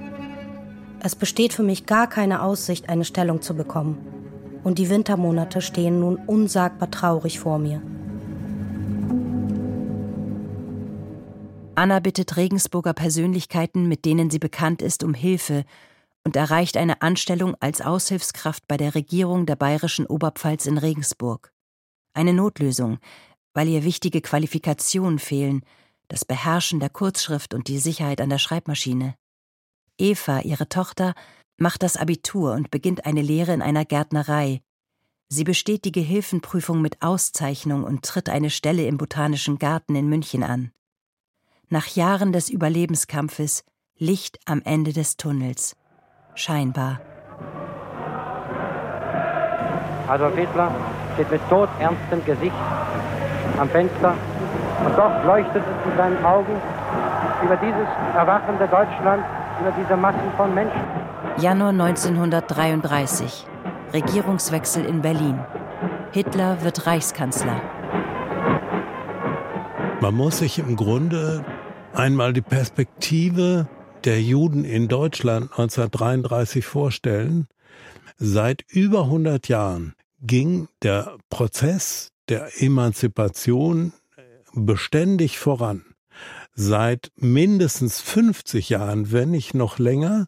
Es 1.03 1.17
besteht 1.17 1.55
für 1.55 1.63
mich 1.63 1.87
gar 1.87 2.07
keine 2.09 2.43
Aussicht, 2.43 2.91
eine 2.91 3.07
Stellung 3.07 3.41
zu 3.41 3.55
bekommen. 3.55 3.97
Und 4.63 4.79
die 4.79 4.91
Wintermonate 4.91 5.63
stehen 5.63 6.01
nun 6.01 6.17
unsagbar 6.17 6.91
traurig 6.91 7.41
vor 7.41 7.59
mir. 7.59 7.81
Anna 11.75 12.01
bittet 12.01 12.37
Regensburger 12.37 12.93
Persönlichkeiten, 12.93 13.89
mit 13.89 14.05
denen 14.05 14.29
sie 14.29 14.39
bekannt 14.39 14.83
ist, 14.83 15.03
um 15.03 15.15
Hilfe 15.15 15.65
und 16.25 16.37
erreicht 16.37 16.77
eine 16.77 17.03
Anstellung 17.03 17.57
als 17.61 17.81
Aushilfskraft 17.81 18.67
bei 18.69 18.77
der 18.77 18.95
Regierung 18.95 19.47
der 19.47 19.57
bayerischen 19.57 20.07
Oberpfalz 20.07 20.67
in 20.67 20.79
Regensburg. 20.79 21.53
Eine 22.13 22.33
Notlösung, 22.35 22.99
weil 23.55 23.69
ihr 23.69 23.85
wichtige 23.85 24.21
Qualifikationen 24.21 25.19
fehlen, 25.19 25.65
das 26.09 26.25
Beherrschen 26.25 26.81
der 26.81 26.91
Kurzschrift 26.91 27.55
und 27.55 27.69
die 27.69 27.79
Sicherheit 27.79 28.21
an 28.21 28.29
der 28.29 28.39
Schreibmaschine. 28.39 29.15
Eva, 29.99 30.41
ihre 30.41 30.69
Tochter, 30.69 31.15
macht 31.57 31.83
das 31.83 31.97
Abitur 31.97 32.53
und 32.53 32.71
beginnt 32.71 33.07
eine 33.07 33.23
Lehre 33.23 33.53
in 33.53 33.63
einer 33.63 33.85
Gärtnerei. 33.85 34.63
Sie 35.29 35.45
besteht 35.45 35.85
die 35.85 35.93
Gehilfenprüfung 35.93 36.83
mit 36.83 37.03
Auszeichnung 37.03 37.85
und 37.85 38.05
tritt 38.05 38.29
eine 38.29 38.51
Stelle 38.51 38.87
im 38.87 38.97
Botanischen 38.97 39.59
Garten 39.59 39.95
in 39.95 40.09
München 40.09 40.43
an. 40.43 40.73
Nach 41.69 41.87
Jahren 41.87 42.33
des 42.33 42.49
Überlebenskampfes 42.49 43.63
Licht 43.97 44.41
am 44.47 44.63
Ende 44.63 44.93
des 44.93 45.19
Tunnels. 45.19 45.77
Scheinbar. 46.35 47.01
Adolf 50.09 50.37
Hitler 50.37 50.71
steht 51.15 51.31
mit 51.31 51.41
todernstem 51.49 52.25
Gesicht 52.25 52.55
am 53.59 53.69
Fenster 53.69 54.15
und 54.85 54.99
doch 54.99 55.25
leuchtet 55.25 55.63
es 55.63 55.91
in 55.91 55.97
seinen 55.97 56.25
Augen 56.25 56.57
über 57.45 57.57
dieses 57.57 57.87
erwachende 58.15 58.67
Deutschland, 58.67 59.25
über 59.61 59.73
diese 59.79 59.97
Massen 59.97 60.33
von 60.37 60.55
Menschen. 60.55 60.81
Januar 61.39 61.71
1933. 61.71 63.47
Regierungswechsel 63.93 64.85
in 64.85 65.01
Berlin. 65.03 65.39
Hitler 66.13 66.63
wird 66.63 66.87
Reichskanzler. 66.87 67.61
Man 70.01 70.15
muss 70.15 70.39
sich 70.39 70.59
im 70.59 70.77
Grunde 70.77 71.45
einmal 71.95 72.33
die 72.33 72.41
Perspektive 72.41 73.67
der 74.05 74.23
Juden 74.23 74.65
in 74.65 74.89
Deutschland 74.89 75.51
1933 75.51 76.65
vorstellen. 76.65 77.47
Seit 78.17 78.65
über 78.69 79.05
100 79.05 79.49
Jahren 79.49 79.95
ging 80.21 80.69
der 80.83 81.17
Prozess 81.31 82.13
der 82.29 82.63
Emanzipation 82.63 83.93
beständig 84.53 85.39
voran. 85.39 85.85
Seit 86.55 87.13
mindestens 87.17 88.01
50 88.01 88.69
Jahren, 88.69 89.13
wenn 89.13 89.31
nicht 89.31 89.55
noch 89.55 89.79
länger, 89.79 90.27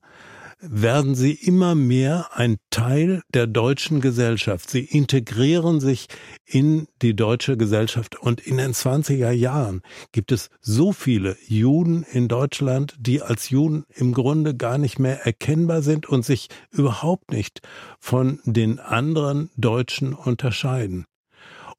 werden 0.63 1.17
sie 1.17 1.33
immer 1.33 1.75
mehr 1.75 2.31
ein 2.35 2.57
Teil 2.71 3.23
der 3.35 3.49
deutschen 3.49 4.01
Gesellschaft. 4.01 4.71
Sie 4.71 4.85
integrieren 4.85 5.81
sich 5.81 6.07
in 6.47 6.87
die 7.03 7.15
deutsche 7.15 7.57
Gesellschaft. 7.57 8.19
Und 8.21 8.41
in 8.41 8.59
den 8.59 8.73
20er 8.73 9.33
Jahren 9.33 9.83
gibt 10.13 10.31
es 10.31 10.51
so 10.61 10.93
viele 10.93 11.37
Juden 11.47 12.05
in 12.05 12.29
Deutschland, 12.29 12.95
die 12.99 13.23
als 13.23 13.51
Juden 13.51 13.85
im 13.89 14.15
Grunde 14.15 14.55
gar 14.55 14.79
nicht 14.79 15.01
mehr 15.01 15.27
erkennbar 15.27 15.83
sind 15.83 16.09
und 16.09 16.25
sich 16.25 16.49
überhaupt 16.71 17.33
nicht 17.33 17.61
von 17.99 18.39
den 18.45 18.79
anderen 18.79 19.51
Deutschen 19.57 20.15
unterscheiden. 20.15 21.07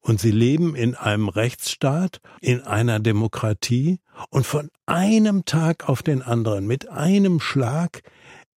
Und 0.00 0.20
sie 0.20 0.32
leben 0.32 0.76
in 0.76 0.94
einem 0.94 1.30
Rechtsstaat, 1.30 2.20
in 2.42 2.60
einer 2.60 3.00
Demokratie 3.00 4.00
und 4.28 4.46
von 4.46 4.68
einem 4.84 5.46
Tag 5.46 5.88
auf 5.88 6.02
den 6.02 6.20
anderen, 6.20 6.66
mit 6.66 6.90
einem 6.90 7.40
Schlag, 7.40 8.02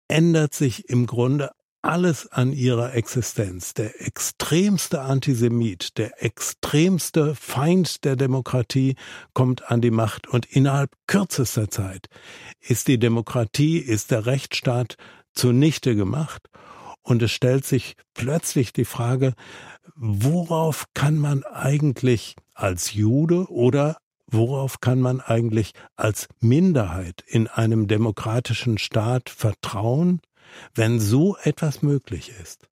ändert 0.08 0.54
sich 0.54 0.88
im 0.88 1.06
Grunde 1.06 1.50
alles 1.84 2.26
an 2.32 2.52
ihrer 2.52 2.94
Existenz. 2.94 3.74
Der 3.74 4.00
extremste 4.00 5.02
Antisemit, 5.02 5.98
der 5.98 6.22
extremste 6.22 7.34
Feind 7.34 8.04
der 8.04 8.16
Demokratie 8.16 8.96
kommt 9.34 9.70
an 9.70 9.82
die 9.82 9.90
Macht 9.90 10.26
und 10.26 10.46
innerhalb 10.46 10.90
kürzester 11.06 11.70
Zeit 11.70 12.06
ist 12.60 12.88
die 12.88 12.98
Demokratie, 12.98 13.78
ist 13.78 14.10
der 14.10 14.24
Rechtsstaat 14.24 14.96
zunichte 15.34 15.94
gemacht 15.94 16.48
und 17.02 17.22
es 17.22 17.32
stellt 17.32 17.66
sich 17.66 17.96
plötzlich 18.14 18.72
die 18.72 18.86
Frage, 18.86 19.34
worauf 19.94 20.86
kann 20.94 21.18
man 21.18 21.44
eigentlich 21.44 22.34
als 22.54 22.94
Jude 22.94 23.50
oder 23.50 23.98
worauf 24.34 24.80
kann 24.80 25.00
man 25.00 25.20
eigentlich 25.20 25.72
als 25.96 26.28
Minderheit 26.40 27.22
in 27.26 27.48
einem 27.48 27.88
demokratischen 27.88 28.78
Staat 28.78 29.30
vertrauen, 29.30 30.20
wenn 30.74 31.00
so 31.00 31.36
etwas 31.42 31.82
möglich 31.82 32.32
ist? 32.40 32.68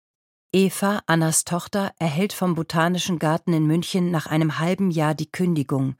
Eva, 0.53 1.01
Annas 1.07 1.45
Tochter, 1.45 1.93
erhält 1.99 2.35
vom 2.35 2.55
Botanischen 2.55 3.19
Garten 3.19 3.55
in 3.55 3.67
München 3.67 4.11
nach 4.11 4.27
einem 4.27 4.59
halben 4.59 4.91
Jahr 4.91 5.15
die 5.15 5.31
Kündigung. 5.31 5.97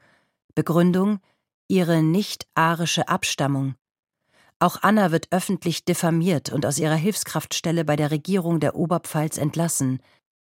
Begründung 0.53 1.19
ihre 1.67 2.03
nicht-arische 2.03 3.07
Abstammung. 3.07 3.75
Auch 4.59 4.77
Anna 4.81 5.11
wird 5.11 5.27
öffentlich 5.31 5.85
diffamiert 5.85 6.51
und 6.51 6.65
aus 6.65 6.77
ihrer 6.77 6.95
Hilfskraftstelle 6.95 7.83
bei 7.83 7.95
der 7.95 8.11
Regierung 8.11 8.59
der 8.59 8.75
Oberpfalz 8.75 9.37
entlassen. 9.37 9.99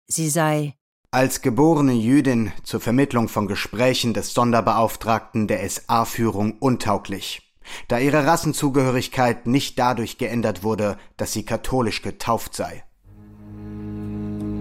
Sie 0.07 0.29
sei 0.29 0.77
als 1.15 1.43
geborene 1.43 1.93
Jüdin 1.93 2.51
zur 2.65 2.81
Vermittlung 2.81 3.29
von 3.29 3.47
Gesprächen 3.47 4.15
des 4.15 4.35
Sonderbeauftragten 4.35 5.47
der 5.47 5.67
SA-Führung 5.71 6.57
untauglich, 6.59 7.55
da 7.87 8.01
ihre 8.01 8.27
Rassenzugehörigkeit 8.27 9.47
nicht 9.47 9.79
dadurch 9.79 10.19
geändert 10.19 10.65
wurde, 10.65 10.99
dass 11.17 11.33
sie 11.33 11.45
katholisch 11.45 12.03
getauft 12.03 12.57
sei. 12.57 12.83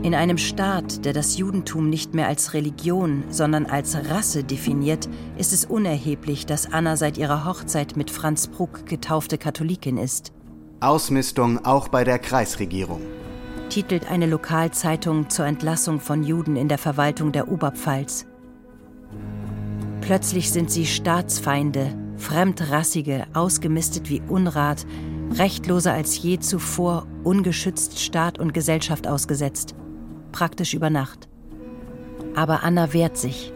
In 0.03 0.13
einem 0.13 0.38
Staat, 0.38 1.05
der 1.05 1.13
das 1.13 1.39
Judentum 1.39 1.89
nicht 1.89 2.13
mehr 2.13 2.27
als 2.27 2.53
Religion, 2.53 3.24
sondern 3.29 3.65
als 3.65 3.95
Rasse 4.12 4.43
definiert, 4.43 5.10
ist 5.39 5.53
es 5.53 5.65
unerheblich, 5.65 6.45
dass 6.45 6.72
Anna 6.72 6.98
seit 6.98 7.17
ihrer 7.17 7.45
Hochzeit 7.45 7.98
mit 7.98 8.12
Franz 8.12 8.48
Bruck 8.48 8.86
getaufte 8.86 9.39
Katholikin 9.39 9.98
ist. 9.98 10.33
Ausmistung 10.81 11.65
auch 11.65 11.88
bei 11.88 12.03
der 12.03 12.19
Kreisregierung 12.19 13.01
titelt 13.70 14.10
eine 14.10 14.25
Lokalzeitung 14.25 15.29
zur 15.29 15.46
Entlassung 15.46 16.00
von 16.00 16.24
Juden 16.24 16.55
in 16.55 16.67
der 16.67 16.77
Verwaltung 16.77 17.32
der 17.32 17.51
Oberpfalz. 17.51 18.25
Plötzlich 20.01 20.51
sind 20.51 20.70
sie 20.70 20.86
Staatsfeinde, 20.86 21.96
Fremdrassige, 22.17 23.25
ausgemistet 23.34 24.10
wie 24.10 24.22
Unrat, 24.27 24.86
rechtloser 25.32 25.93
als 25.93 26.22
je 26.22 26.39
zuvor, 26.39 27.08
ungeschützt 27.24 28.00
Staat 28.00 28.39
und 28.39 28.53
Gesellschaft 28.53 29.08
ausgesetzt. 29.08 29.75
Praktisch 30.32 30.74
über 30.74 30.89
Nacht. 30.89 31.29
Aber 32.36 32.63
Anna 32.63 32.93
wehrt 32.93 33.17
sich. 33.17 33.53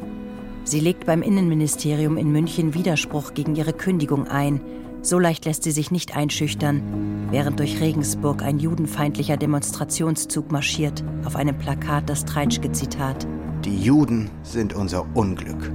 Sie 0.64 0.80
legt 0.80 1.06
beim 1.06 1.22
Innenministerium 1.22 2.18
in 2.18 2.32
München 2.32 2.74
Widerspruch 2.74 3.34
gegen 3.34 3.56
ihre 3.56 3.74
Kündigung 3.74 4.28
ein, 4.28 4.62
so 5.02 5.20
leicht 5.20 5.46
lässt 5.46 5.64
sie 5.64 5.72
sich 5.72 5.92
nicht 5.92 6.16
einschüchtern, 6.16 7.17
während 7.30 7.60
durch 7.60 7.80
Regensburg 7.82 8.42
ein 8.42 8.60
judenfeindlicher 8.60 9.38
Demonstrationszug 9.38 10.52
marschiert, 10.52 11.04
auf 11.26 11.36
einem 11.36 11.58
Plakat 11.58 12.10
das 12.10 12.26
Treitschke-Zitat. 12.26 13.28
Die 13.66 13.82
Juden 13.82 14.30
sind 14.44 14.74
unser 14.74 15.06
Unglück. 15.16 15.72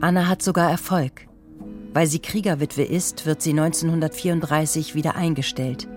Anna 0.00 0.28
hat 0.28 0.42
sogar 0.42 0.70
Erfolg. 0.70 1.26
Weil 1.94 2.06
sie 2.06 2.20
Kriegerwitwe 2.20 2.82
ist, 2.82 3.26
wird 3.26 3.42
sie 3.42 3.50
1934 3.50 4.94
wieder 4.94 5.14
eingestellt. 5.14 5.88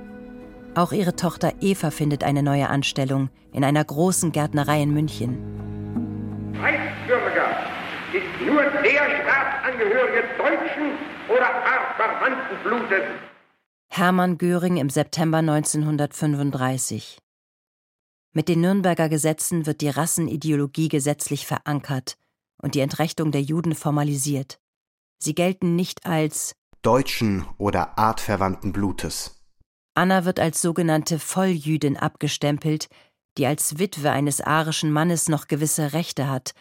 Auch 0.76 0.92
ihre 0.92 1.16
Tochter 1.16 1.54
Eva 1.62 1.90
findet 1.90 2.24
eine 2.24 2.44
neue 2.44 2.70
Anstellung 2.70 3.30
in 3.54 3.64
einer 3.64 3.84
großen 3.84 4.32
Gärtnerei 4.32 4.82
in 4.82 4.94
München. 4.94 5.38
Reichsbürger 6.62 7.48
ist 8.12 8.46
nur 8.46 8.62
der 8.62 9.24
Staatsangehörige 9.24 10.24
deutschen 10.38 10.98
oder 11.30 11.48
artverwandten 11.48 12.58
Blutes. 12.64 13.35
Hermann 13.90 14.38
Göring 14.38 14.78
im 14.78 14.90
September 14.90 15.38
1935. 15.38 17.20
Mit 18.34 18.50
den 18.50 18.62
Nürnberger 18.62 19.08
Gesetzen 19.08 19.66
wird 19.66 19.82
die 19.82 19.90
Rassenideologie 19.90 20.90
gesetzlich 20.90 21.48
verankert 21.48 22.18
und 22.62 22.76
die 22.76 22.82
Entrechtung 22.82 23.32
der 23.32 23.42
Juden 23.42 23.76
formalisiert. 23.76 24.60
Sie 25.18 25.34
gelten 25.34 25.76
nicht 25.76 26.06
als 26.06 26.56
deutschen 26.82 27.46
oder 27.58 27.98
artverwandten 27.98 28.74
Blutes. 28.74 29.42
Anna 29.96 30.26
wird 30.26 30.40
als 30.40 30.62
sogenannte 30.62 31.20
Volljüdin 31.20 31.96
abgestempelt, 31.96 32.90
die 33.38 33.46
als 33.46 33.80
Witwe 33.80 34.12
eines 34.12 34.42
arischen 34.42 34.92
Mannes 34.92 35.30
noch 35.30 35.48
gewisse 35.48 35.94
Rechte 35.94 36.30
hat, 36.30 36.54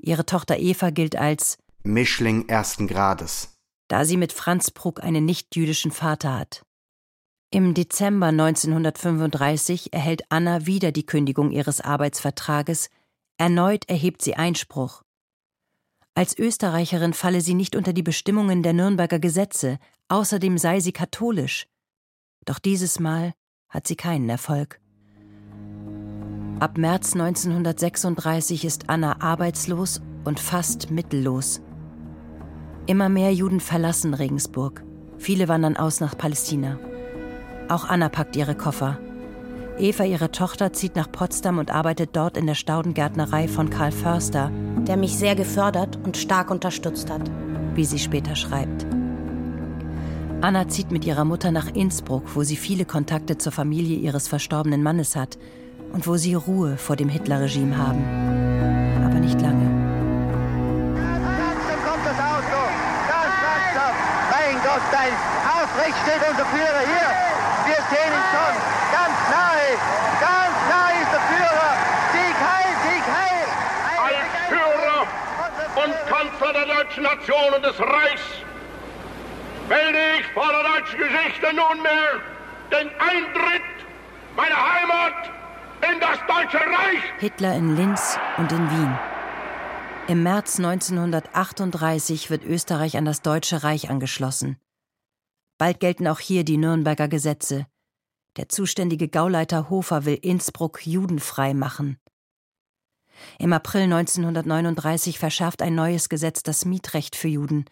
Ihre 0.00 0.24
Tochter 0.24 0.58
Eva 0.58 0.90
gilt 0.90 1.16
als 1.16 1.58
Mischling 1.82 2.48
ersten 2.48 2.86
Grades, 2.86 3.57
da 3.88 4.04
sie 4.04 4.16
mit 4.16 4.32
Franz 4.32 4.70
Bruck 4.70 5.02
einen 5.02 5.24
nichtjüdischen 5.24 5.90
Vater 5.90 6.38
hat. 6.38 6.62
Im 7.50 7.72
Dezember 7.72 8.26
1935 8.26 9.94
erhält 9.94 10.22
Anna 10.28 10.66
wieder 10.66 10.92
die 10.92 11.06
Kündigung 11.06 11.50
ihres 11.50 11.80
Arbeitsvertrages, 11.80 12.90
erneut 13.38 13.88
erhebt 13.88 14.20
sie 14.20 14.34
Einspruch. 14.34 15.02
Als 16.14 16.38
Österreicherin 16.38 17.14
falle 17.14 17.40
sie 17.40 17.54
nicht 17.54 17.74
unter 17.74 17.92
die 17.92 18.02
Bestimmungen 18.02 18.62
der 18.62 18.74
Nürnberger 18.74 19.18
Gesetze, 19.18 19.78
außerdem 20.08 20.58
sei 20.58 20.80
sie 20.80 20.92
katholisch. 20.92 21.66
Doch 22.44 22.58
dieses 22.58 22.98
Mal 22.98 23.34
hat 23.68 23.86
sie 23.86 23.96
keinen 23.96 24.28
Erfolg. 24.28 24.80
Ab 26.60 26.76
März 26.76 27.12
1936 27.14 28.64
ist 28.64 28.90
Anna 28.90 29.20
arbeitslos 29.20 30.00
und 30.24 30.40
fast 30.40 30.90
mittellos. 30.90 31.60
Immer 32.88 33.10
mehr 33.10 33.34
Juden 33.34 33.60
verlassen 33.60 34.14
Regensburg. 34.14 34.82
Viele 35.18 35.46
wandern 35.46 35.76
aus 35.76 36.00
nach 36.00 36.16
Palästina. 36.16 36.78
Auch 37.68 37.84
Anna 37.84 38.08
packt 38.08 38.34
ihre 38.34 38.54
Koffer. 38.54 38.98
Eva, 39.78 40.04
ihre 40.04 40.30
Tochter, 40.30 40.72
zieht 40.72 40.96
nach 40.96 41.12
Potsdam 41.12 41.58
und 41.58 41.70
arbeitet 41.70 42.16
dort 42.16 42.38
in 42.38 42.46
der 42.46 42.54
Staudengärtnerei 42.54 43.46
von 43.46 43.68
Karl 43.68 43.92
Förster, 43.92 44.50
der 44.86 44.96
mich 44.96 45.18
sehr 45.18 45.34
gefördert 45.34 45.98
und 46.02 46.16
stark 46.16 46.50
unterstützt 46.50 47.10
hat, 47.10 47.30
wie 47.74 47.84
sie 47.84 47.98
später 47.98 48.34
schreibt. 48.34 48.86
Anna 50.40 50.66
zieht 50.68 50.90
mit 50.90 51.04
ihrer 51.04 51.26
Mutter 51.26 51.50
nach 51.50 51.68
Innsbruck, 51.74 52.22
wo 52.36 52.42
sie 52.42 52.56
viele 52.56 52.86
Kontakte 52.86 53.36
zur 53.36 53.52
Familie 53.52 53.98
ihres 53.98 54.28
verstorbenen 54.28 54.82
Mannes 54.82 55.14
hat 55.14 55.36
und 55.92 56.06
wo 56.06 56.16
sie 56.16 56.32
Ruhe 56.32 56.78
vor 56.78 56.96
dem 56.96 57.10
Hitlerregime 57.10 57.76
haben. 57.76 59.04
Aber 59.04 59.20
nicht 59.20 59.42
lange. 59.42 59.87
Dein 64.90 65.12
Aufrecht 65.44 65.96
steht 66.02 66.22
unser 66.28 66.46
Führer 66.46 66.80
hier. 66.80 67.08
Wir 67.66 67.80
sehen 67.90 68.12
ihn 68.12 68.26
schon. 68.32 68.54
Ganz 68.92 69.16
nahe. 69.28 69.68
Ganz 70.18 70.56
nahe 70.72 70.94
ist 71.02 71.12
der 71.12 71.24
Führer. 71.28 71.70
Sieg 72.12 72.36
heil, 72.40 72.72
Sieg 72.88 73.04
heil. 73.04 73.48
Als 74.08 74.30
Führer 74.48 75.00
und 75.84 75.94
Kanzler 76.08 76.52
der 76.52 76.66
deutschen 76.74 77.02
Nation 77.02 77.54
und 77.54 77.64
des 77.64 77.78
Reichs 77.78 78.22
melde 79.68 79.98
ich 80.18 80.26
vor 80.32 80.48
der 80.50 80.62
deutschen 80.62 80.98
Geschichte 80.98 81.46
nunmehr 81.54 82.20
den 82.70 82.88
Eintritt 82.98 83.62
meiner 84.36 84.56
Heimat 84.56 85.30
in 85.92 86.00
das 86.00 86.18
Deutsche 86.26 86.58
Reich! 86.58 87.02
Hitler 87.18 87.54
in 87.54 87.76
Linz 87.76 88.18
und 88.38 88.50
in 88.52 88.70
Wien. 88.70 88.98
Im 90.08 90.22
März 90.22 90.58
1938 90.58 92.30
wird 92.30 92.44
Österreich 92.44 92.96
an 92.96 93.04
das 93.04 93.20
Deutsche 93.20 93.62
Reich 93.62 93.90
angeschlossen. 93.90 94.58
Bald 95.58 95.80
gelten 95.80 96.06
auch 96.06 96.20
hier 96.20 96.44
die 96.44 96.56
Nürnberger 96.56 97.08
Gesetze. 97.08 97.66
Der 98.36 98.48
zuständige 98.48 99.08
Gauleiter 99.08 99.68
Hofer 99.68 100.04
will 100.04 100.18
Innsbruck 100.22 100.86
judenfrei 100.86 101.52
machen. 101.52 101.98
Im 103.40 103.52
April 103.52 103.82
1939 103.82 105.18
verschärft 105.18 105.60
ein 105.60 105.74
neues 105.74 106.08
Gesetz 106.08 106.44
das 106.44 106.64
Mietrecht 106.64 107.16
für 107.16 107.26
Juden. 107.26 107.64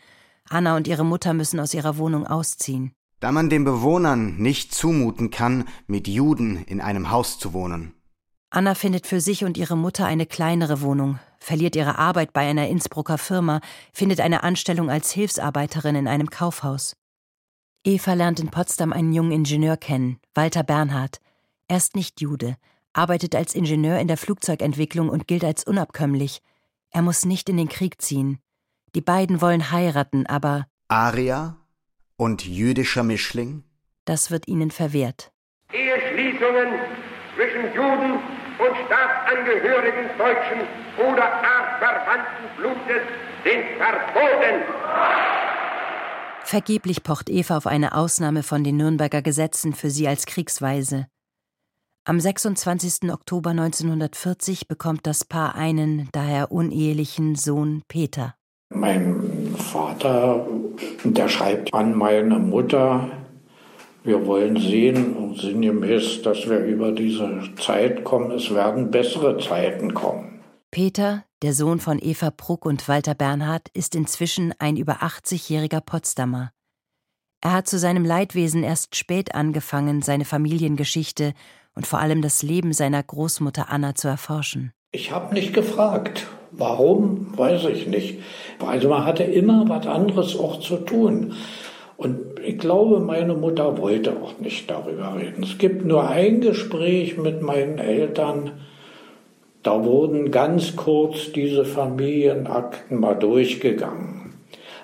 Anna 0.49 0.77
und 0.77 0.89
ihre 0.89 1.05
Mutter 1.05 1.35
müssen 1.35 1.61
aus 1.61 1.75
ihrer 1.75 1.97
Wohnung 1.99 2.27
ausziehen. 2.27 2.93
Da 3.21 3.31
man 3.31 3.49
den 3.49 3.65
Bewohnern 3.65 4.37
nicht 4.37 4.75
zumuten 4.75 5.31
kann, 5.31 5.65
mit 5.87 6.09
Juden 6.09 6.65
in 6.65 6.81
einem 6.81 7.11
Haus 7.11 7.39
zu 7.39 7.53
wohnen. 7.53 7.95
Anna 8.51 8.75
findet 8.75 9.07
für 9.07 9.21
sich 9.21 9.45
und 9.45 9.57
ihre 9.57 9.77
Mutter 9.77 10.07
eine 10.07 10.27
kleinere 10.27 10.81
Wohnung, 10.81 11.19
verliert 11.39 11.77
ihre 11.77 11.99
Arbeit 11.99 12.33
bei 12.33 12.49
einer 12.49 12.69
Innsbrucker 12.69 13.19
Firma, 13.19 13.61
findet 13.93 14.21
eine 14.21 14.43
Anstellung 14.43 14.91
als 14.91 15.13
Hilfsarbeiterin 15.13 15.95
in 15.95 16.09
einem 16.09 16.31
Kaufhaus. 16.31 16.97
Eva 17.87 18.15
lernt 18.15 18.41
in 18.41 18.51
Potsdam 18.51 18.93
einen 18.93 19.13
jungen 19.13 19.31
Ingenieur 19.31 19.77
kennen, 19.77 20.19
Walter 20.35 20.65
Bernhard. 20.65 21.21
Er 21.69 21.77
ist 21.77 21.95
nicht 21.95 22.21
Jude, 22.21 22.57
arbeitet 22.93 23.37
als 23.37 23.55
Ingenieur 23.55 24.01
in 24.01 24.09
der 24.09 24.17
Flugzeugentwicklung 24.17 25.09
und 25.09 25.29
gilt 25.29 25.45
als 25.45 25.63
unabkömmlich. 25.63 26.43
Er 26.91 27.03
muss 27.03 27.25
nicht 27.25 27.49
in 27.49 27.57
den 27.57 27.69
Krieg 27.69 28.03
ziehen. 28.03 28.41
Die 28.97 29.01
beiden 29.01 29.41
wollen 29.41 29.71
heiraten, 29.71 30.27
aber 30.27 30.67
Aria 30.89 31.59
und 32.17 32.45
jüdischer 32.45 33.05
Mischling? 33.05 33.63
Das 34.05 34.33
wird 34.33 34.49
ihnen 34.49 34.73
verwehrt. 34.73 35.31
Eheschließungen 35.73 36.81
zwischen 37.37 37.73
Juden 37.73 38.15
und 38.15 38.77
Staatsangehörigen 38.87 40.11
deutschen 40.19 40.61
oder 41.09 41.23
artverwandten 41.23 42.57
Blutes 42.57 43.03
sind 43.45 43.63
verboten. 43.79 45.46
Vergeblich 46.47 47.03
pocht 47.03 47.29
Eva 47.29 47.57
auf 47.57 47.67
eine 47.67 47.97
Ausnahme 47.97 48.45
von 48.45 48.63
den 48.63 48.77
Nürnberger 48.77 49.21
Gesetzen 49.21 49.73
für 49.73 49.91
sie 49.91 50.07
als 50.07 50.27
Kriegsweise. 50.27 51.09
Am 52.05 52.21
26. 52.21 53.11
Oktober 53.13 53.51
1940 53.51 54.69
bekommt 54.69 55.09
das 55.09 55.25
Paar 55.25 55.57
einen 55.57 56.09
daher 56.13 56.53
unehelichen 56.53 57.35
Sohn 57.35 57.83
Peter. 57.89 58.37
Mein 58.73 59.57
Vater, 59.59 60.47
der 61.03 61.29
schreibt 61.29 61.75
an 61.75 61.97
meine 61.97 62.39
Mutter, 62.39 63.11
wir 64.05 64.25
wollen 64.25 64.57
sehen 64.57 65.17
und 65.17 65.41
sinngemäß, 65.41 66.23
dass 66.23 66.49
wir 66.49 66.61
über 66.61 66.93
diese 66.93 67.41
Zeit 67.61 68.05
kommen. 68.05 68.31
Es 68.31 68.55
werden 68.55 68.93
bessere 68.93 69.39
Zeiten 69.39 69.95
kommen. 69.95 70.45
Peter, 70.71 71.25
der 71.47 71.55
Sohn 71.55 71.79
von 71.79 72.01
Eva 72.03 72.33
Pruck 72.33 72.67
und 72.67 72.89
Walter 72.89 73.15
Bernhard, 73.15 73.69
ist 73.73 73.95
inzwischen 73.95 74.53
ein 74.59 74.77
über 74.77 74.95
80-jähriger 74.95 75.81
Potsdamer. 75.81 76.51
Er 77.41 77.53
hat 77.53 77.69
zu 77.69 77.79
seinem 77.79 78.05
Leidwesen 78.05 78.65
erst 78.65 78.97
spät 78.97 79.33
angefangen, 79.37 80.03
seine 80.03 80.25
Familiengeschichte 80.25 81.35
und 81.77 81.87
vor 81.87 82.01
allem 82.01 82.21
das 82.21 82.43
Leben 82.43 82.73
seiner 82.73 83.01
Großmutter 83.01 83.71
Anna 83.71 83.95
zu 83.95 84.09
erforschen. 84.09 84.73
Ich 84.91 85.13
habe 85.13 85.35
nicht 85.35 85.55
gefragt. 85.55 86.27
Warum, 86.51 87.39
weiß 87.39 87.67
ich 87.67 87.87
nicht. 87.87 88.19
Also 88.59 88.89
man 88.89 89.05
hatte 89.05 89.23
immer 89.23 89.69
was 89.69 89.87
anderes 89.87 90.37
auch 90.37 90.59
zu 90.59 90.79
tun. 90.79 91.35
Und 91.97 92.41
ich 92.45 92.59
glaube, 92.59 92.99
meine 92.99 93.35
Mutter 93.35 93.79
wollte 93.79 94.21
auch 94.21 94.37
nicht 94.41 94.69
darüber 94.69 95.15
reden. 95.15 95.45
Es 95.45 95.59
gibt 95.59 95.85
nur 95.85 96.09
ein 96.09 96.41
Gespräch 96.41 97.17
mit 97.17 97.41
meinen 97.41 97.79
Eltern. 97.79 98.51
Da 99.67 99.85
wurden 99.85 100.31
ganz 100.31 100.77
kurz 100.77 101.33
diese 101.33 101.65
Familienakten 101.65 103.01
mal 103.01 103.15
durchgegangen. 103.15 104.33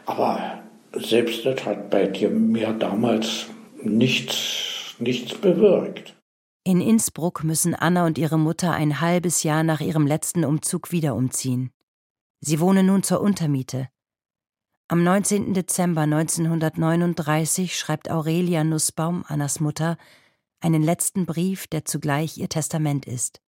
Aber 0.07 0.65
selbst 0.93 1.47
das 1.47 1.65
hat 1.65 1.89
bei 1.89 2.07
dir 2.07 2.29
mir 2.31 2.73
damals 2.73 3.47
nichts, 3.81 4.97
nichts 4.99 5.39
bewirkt. 5.39 6.17
In 6.65 6.81
Innsbruck 6.81 7.45
müssen 7.45 7.77
Anna 7.77 8.05
und 8.07 8.19
ihre 8.19 8.41
Mutter 8.41 8.73
ein 8.73 9.01
halbes 9.01 9.45
Jahr 9.45 9.63
nach 9.63 9.81
ihrem 9.81 10.05
letzten 10.05 10.45
Umzug 10.45 10.91
wieder 10.91 11.15
umziehen. 11.15 11.71
Sie 12.41 12.59
wohnen 12.59 12.87
nun 12.87 13.05
zur 13.05 13.21
Untermiete. 13.21 13.89
Am 14.89 15.05
19. 15.05 15.55
Dezember 15.55 16.01
1939 16.01 17.79
schreibt 17.79 18.11
Aurelia 18.11 18.65
Nussbaum, 18.65 19.23
Annas 19.29 19.61
Mutter, 19.61 19.97
einen 20.59 20.83
letzten 20.83 21.25
Brief, 21.25 21.69
der 21.69 21.85
zugleich 21.85 22.37
ihr 22.37 22.49
Testament 22.49 23.07
ist. 23.07 23.42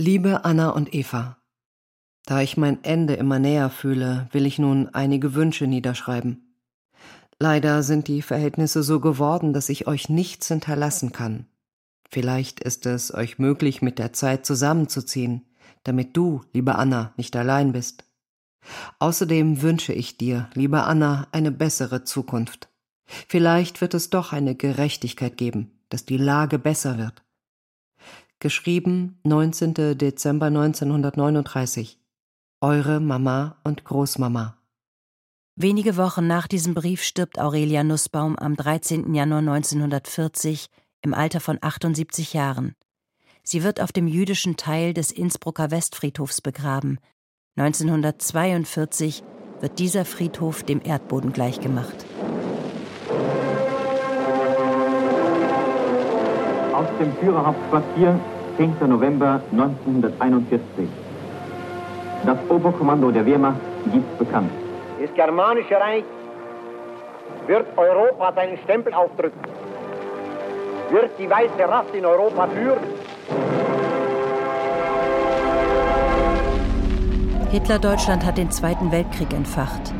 Liebe 0.00 0.44
Anna 0.44 0.70
und 0.70 0.92
Eva, 0.92 1.38
da 2.26 2.40
ich 2.40 2.56
mein 2.56 2.82
Ende 2.82 3.14
immer 3.14 3.38
näher 3.38 3.70
fühle, 3.70 4.28
will 4.32 4.44
ich 4.44 4.58
nun 4.58 4.88
einige 4.88 5.34
Wünsche 5.34 5.68
niederschreiben. 5.68 6.56
Leider 7.38 7.84
sind 7.84 8.08
die 8.08 8.20
Verhältnisse 8.20 8.82
so 8.82 8.98
geworden, 8.98 9.52
dass 9.52 9.68
ich 9.68 9.86
euch 9.86 10.08
nichts 10.08 10.48
hinterlassen 10.48 11.12
kann. 11.12 11.46
Vielleicht 12.10 12.58
ist 12.58 12.86
es 12.86 13.14
euch 13.14 13.38
möglich, 13.38 13.82
mit 13.82 14.00
der 14.00 14.12
Zeit 14.12 14.44
zusammenzuziehen, 14.44 15.46
damit 15.84 16.16
du, 16.16 16.42
liebe 16.52 16.74
Anna, 16.74 17.14
nicht 17.16 17.36
allein 17.36 17.70
bist. 17.70 18.02
Außerdem 18.98 19.62
wünsche 19.62 19.92
ich 19.92 20.18
dir, 20.18 20.50
liebe 20.54 20.82
Anna, 20.82 21.28
eine 21.30 21.52
bessere 21.52 22.02
Zukunft. 22.02 22.68
Vielleicht 23.06 23.80
wird 23.80 23.94
es 23.94 24.10
doch 24.10 24.32
eine 24.32 24.56
Gerechtigkeit 24.56 25.36
geben, 25.36 25.78
dass 25.88 26.04
die 26.04 26.16
Lage 26.16 26.58
besser 26.58 26.98
wird. 26.98 27.23
Geschrieben 28.44 29.18
19. 29.22 29.96
Dezember 29.96 30.48
1939. 30.48 31.98
Eure 32.60 33.00
Mama 33.00 33.56
und 33.64 33.84
Großmama. 33.84 34.58
Wenige 35.56 35.96
Wochen 35.96 36.26
nach 36.26 36.46
diesem 36.46 36.74
Brief 36.74 37.02
stirbt 37.02 37.38
Aurelia 37.40 37.82
Nussbaum 37.84 38.36
am 38.38 38.54
13. 38.54 39.14
Januar 39.14 39.38
1940 39.38 40.68
im 41.00 41.14
Alter 41.14 41.40
von 41.40 41.56
78 41.58 42.34
Jahren. 42.34 42.74
Sie 43.42 43.62
wird 43.62 43.80
auf 43.80 43.92
dem 43.92 44.06
jüdischen 44.06 44.58
Teil 44.58 44.92
des 44.92 45.10
Innsbrucker 45.10 45.70
Westfriedhofs 45.70 46.42
begraben, 46.42 46.98
1942 47.56 49.24
wird 49.60 49.78
dieser 49.78 50.04
Friedhof 50.04 50.64
dem 50.64 50.82
Erdboden 50.84 51.32
gleichgemacht. 51.32 52.04
Aus 56.74 56.88
dem 57.00 57.16
Führerhauptquartier, 57.16 58.20
10. 58.56 58.74
November 58.86 59.40
1941. 59.52 60.88
Das 62.24 62.38
Oberkommando 62.48 63.10
der 63.10 63.26
Wehrmacht 63.26 63.60
gibt 63.92 64.18
bekannt. 64.18 64.50
Das 65.00 65.12
Germanische 65.14 65.74
Reich 65.74 66.04
wird 67.46 67.66
Europa 67.76 68.32
seinen 68.34 68.58
Stempel 68.58 68.94
aufdrücken, 68.94 69.40
wird 70.90 71.10
die 71.18 71.28
weiße 71.28 71.68
Rasse 71.68 71.96
in 71.96 72.06
Europa 72.06 72.46
führen 72.48 72.78
Hitler-Deutschland 77.54 78.24
hat 78.24 78.36
den 78.36 78.50
Zweiten 78.50 78.90
Weltkrieg 78.90 79.32
entfacht. 79.32 79.94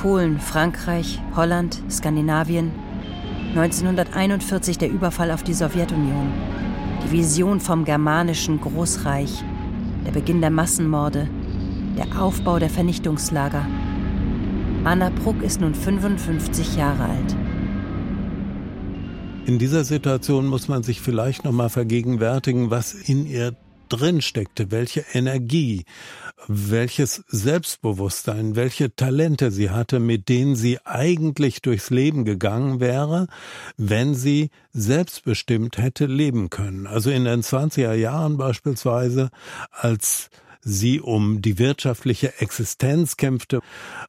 Polen, 0.00 0.38
Frankreich, 0.38 1.20
Holland, 1.34 1.82
Skandinavien. 1.90 2.70
1941 3.56 4.78
der 4.78 4.88
Überfall 4.88 5.32
auf 5.32 5.42
die 5.42 5.54
Sowjetunion. 5.54 6.32
Die 7.04 7.12
Vision 7.12 7.60
vom 7.60 7.84
germanischen 7.84 8.60
Großreich. 8.60 9.44
Der 10.06 10.12
Beginn 10.12 10.40
der 10.40 10.50
Massenmorde. 10.50 11.28
Der 11.96 12.20
Aufbau 12.20 12.58
der 12.58 12.70
Vernichtungslager. 12.70 13.66
Anna 14.84 15.10
Bruck 15.10 15.42
ist 15.42 15.60
nun 15.60 15.74
55 15.74 16.76
Jahre 16.76 17.04
alt. 17.04 17.36
In 19.46 19.58
dieser 19.58 19.84
Situation 19.84 20.46
muss 20.46 20.68
man 20.68 20.82
sich 20.82 21.00
vielleicht 21.00 21.44
noch 21.44 21.52
mal 21.52 21.70
vergegenwärtigen, 21.70 22.70
was 22.70 22.92
in 22.94 23.26
ihr 23.26 23.56
drin 23.88 24.20
steckte, 24.22 24.70
welche 24.70 25.04
Energie, 25.12 25.84
welches 26.46 27.24
Selbstbewusstsein, 27.28 28.56
welche 28.56 28.94
Talente 28.94 29.50
sie 29.50 29.70
hatte, 29.70 30.00
mit 30.00 30.28
denen 30.28 30.56
sie 30.56 30.78
eigentlich 30.84 31.62
durchs 31.62 31.90
Leben 31.90 32.24
gegangen 32.24 32.80
wäre, 32.80 33.26
wenn 33.76 34.14
sie 34.14 34.50
selbstbestimmt 34.72 35.78
hätte 35.78 36.06
leben 36.06 36.50
können. 36.50 36.86
Also 36.86 37.10
in 37.10 37.24
den 37.24 37.42
20er 37.42 37.94
Jahren 37.94 38.36
beispielsweise, 38.36 39.30
als 39.70 40.30
sie 40.60 41.00
um 41.00 41.40
die 41.40 41.58
wirtschaftliche 41.58 42.40
Existenz 42.40 43.16
kämpfte. 43.16 43.60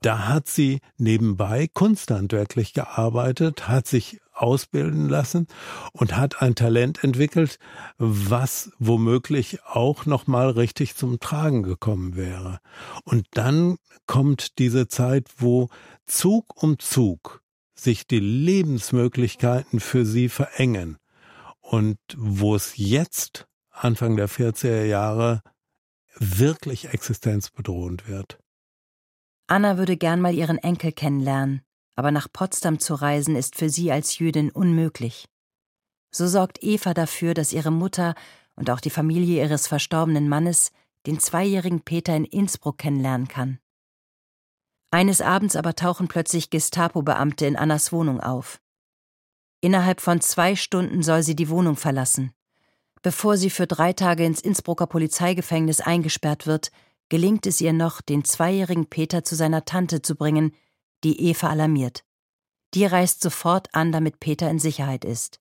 Da 0.02 0.28
hat 0.28 0.48
sie 0.48 0.80
nebenbei 0.98 1.70
kunsthandwerklich 1.74 2.74
gearbeitet, 2.74 3.68
hat 3.68 3.88
sich 3.88 4.20
ausbilden 4.42 5.10
lassen 5.10 5.48
und 5.92 6.16
hat 6.16 6.42
ein 6.42 6.56
Talent 6.56 7.04
entwickelt, 7.04 7.60
was 7.98 8.72
womöglich 8.80 9.64
auch 9.66 10.06
noch 10.06 10.28
mal 10.28 10.50
richtig 10.50 10.96
zum 10.96 11.20
Tragen 11.20 11.64
gekommen 11.64 12.16
wäre. 12.16 12.60
Und 13.04 13.28
dann 13.32 13.78
kommt 14.06 14.58
diese 14.60 14.88
Zeit, 14.88 15.28
wo 15.38 15.70
Zug 16.06 16.62
um 16.62 16.80
Zug 16.80 17.42
sich 17.76 18.08
die 18.08 18.20
Lebensmöglichkeiten 18.20 19.80
für 19.80 20.06
sie 20.06 20.30
verengen 20.30 20.98
und 21.60 22.00
wo 22.18 22.56
es 22.56 22.74
jetzt 22.76 23.48
Anfang 23.72 24.18
der 24.18 24.28
40er 24.28 24.84
Jahre 24.84 25.42
wirklich 26.16 26.90
existenzbedrohend 26.90 28.08
wird. 28.08 28.40
Anna 29.48 29.78
würde 29.78 29.98
gern 29.98 30.22
mal 30.22 30.34
ihren 30.34 30.58
Enkel 30.58 30.92
kennenlernen, 30.92 31.62
aber 32.00 32.12
nach 32.12 32.32
Potsdam 32.32 32.80
zu 32.80 32.96
reisen 32.96 33.36
ist 33.36 33.58
für 33.58 33.70
sie 33.70 33.92
als 33.92 34.20
Jüdin 34.20 34.52
unmöglich. 34.52 35.26
So 36.12 36.28
sorgt 36.28 36.64
Eva 36.64 36.94
dafür, 36.94 37.34
dass 37.34 37.52
ihre 37.52 37.72
Mutter 37.72 38.16
und 38.56 38.70
auch 38.70 38.80
die 38.80 38.90
Familie 38.90 39.44
ihres 39.44 39.68
verstorbenen 39.68 40.30
Mannes 40.30 40.72
den 41.08 41.20
zweijährigen 41.20 41.82
Peter 41.82 42.16
in 42.16 42.24
Innsbruck 42.24 42.78
kennenlernen 42.78 43.28
kann. 43.28 43.60
Eines 44.92 45.20
Abends 45.20 45.58
aber 45.58 45.76
tauchen 45.76 46.08
plötzlich 46.08 46.50
Gestapo-Beamte 46.50 47.46
in 47.46 47.58
Annas 47.58 47.92
Wohnung 47.92 48.22
auf. 48.22 48.62
Innerhalb 49.60 50.00
von 50.00 50.22
zwei 50.22 50.56
Stunden 50.56 51.04
soll 51.04 51.22
sie 51.22 51.36
die 51.36 51.50
Wohnung 51.50 51.76
verlassen. 51.76 52.32
Bevor 53.02 53.36
sie 53.36 53.50
für 53.50 53.68
drei 53.68 53.92
Tage 53.92 54.24
ins 54.24 54.40
Innsbrucker 54.40 54.88
Polizeigefängnis 54.88 55.82
eingesperrt 55.82 56.48
wird, 56.48 56.72
gelingt 57.10 57.46
es 57.46 57.60
ihr 57.60 57.74
noch, 57.74 58.00
den 58.00 58.24
zweijährigen 58.24 58.86
Peter 58.86 59.26
zu 59.26 59.36
seiner 59.36 59.66
Tante 59.66 60.02
zu 60.02 60.16
bringen, 60.16 60.54
die 61.04 61.30
Eva 61.30 61.50
alarmiert. 61.50 62.04
Die 62.74 62.86
reist 62.86 63.22
sofort 63.22 63.74
an, 63.74 63.92
damit 63.92 64.20
Peter 64.20 64.50
in 64.50 64.60
Sicherheit 64.60 65.06
ist. 65.06 65.40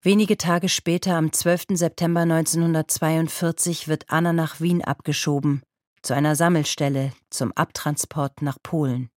Wenige 0.00 0.38
Tage 0.38 0.68
später, 0.68 1.16
am 1.16 1.32
12. 1.32 1.66
September 1.70 2.20
1942, 2.20 3.88
wird 3.88 4.04
Anna 4.08 4.32
nach 4.32 4.60
Wien 4.60 4.84
abgeschoben, 4.84 5.62
zu 6.02 6.14
einer 6.14 6.36
Sammelstelle 6.36 7.12
zum 7.30 7.52
Abtransport 7.52 8.42
nach 8.42 8.58
Polen. 8.62 9.10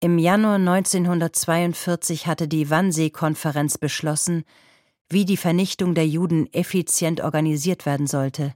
Im 0.00 0.18
Januar 0.18 0.56
1942 0.56 2.26
hatte 2.26 2.48
die 2.48 2.70
Wannsee-Konferenz 2.70 3.78
beschlossen, 3.78 4.42
wie 5.08 5.24
die 5.24 5.36
Vernichtung 5.36 5.94
der 5.94 6.08
Juden 6.08 6.52
effizient 6.52 7.20
organisiert 7.20 7.86
werden 7.86 8.08
sollte. 8.08 8.54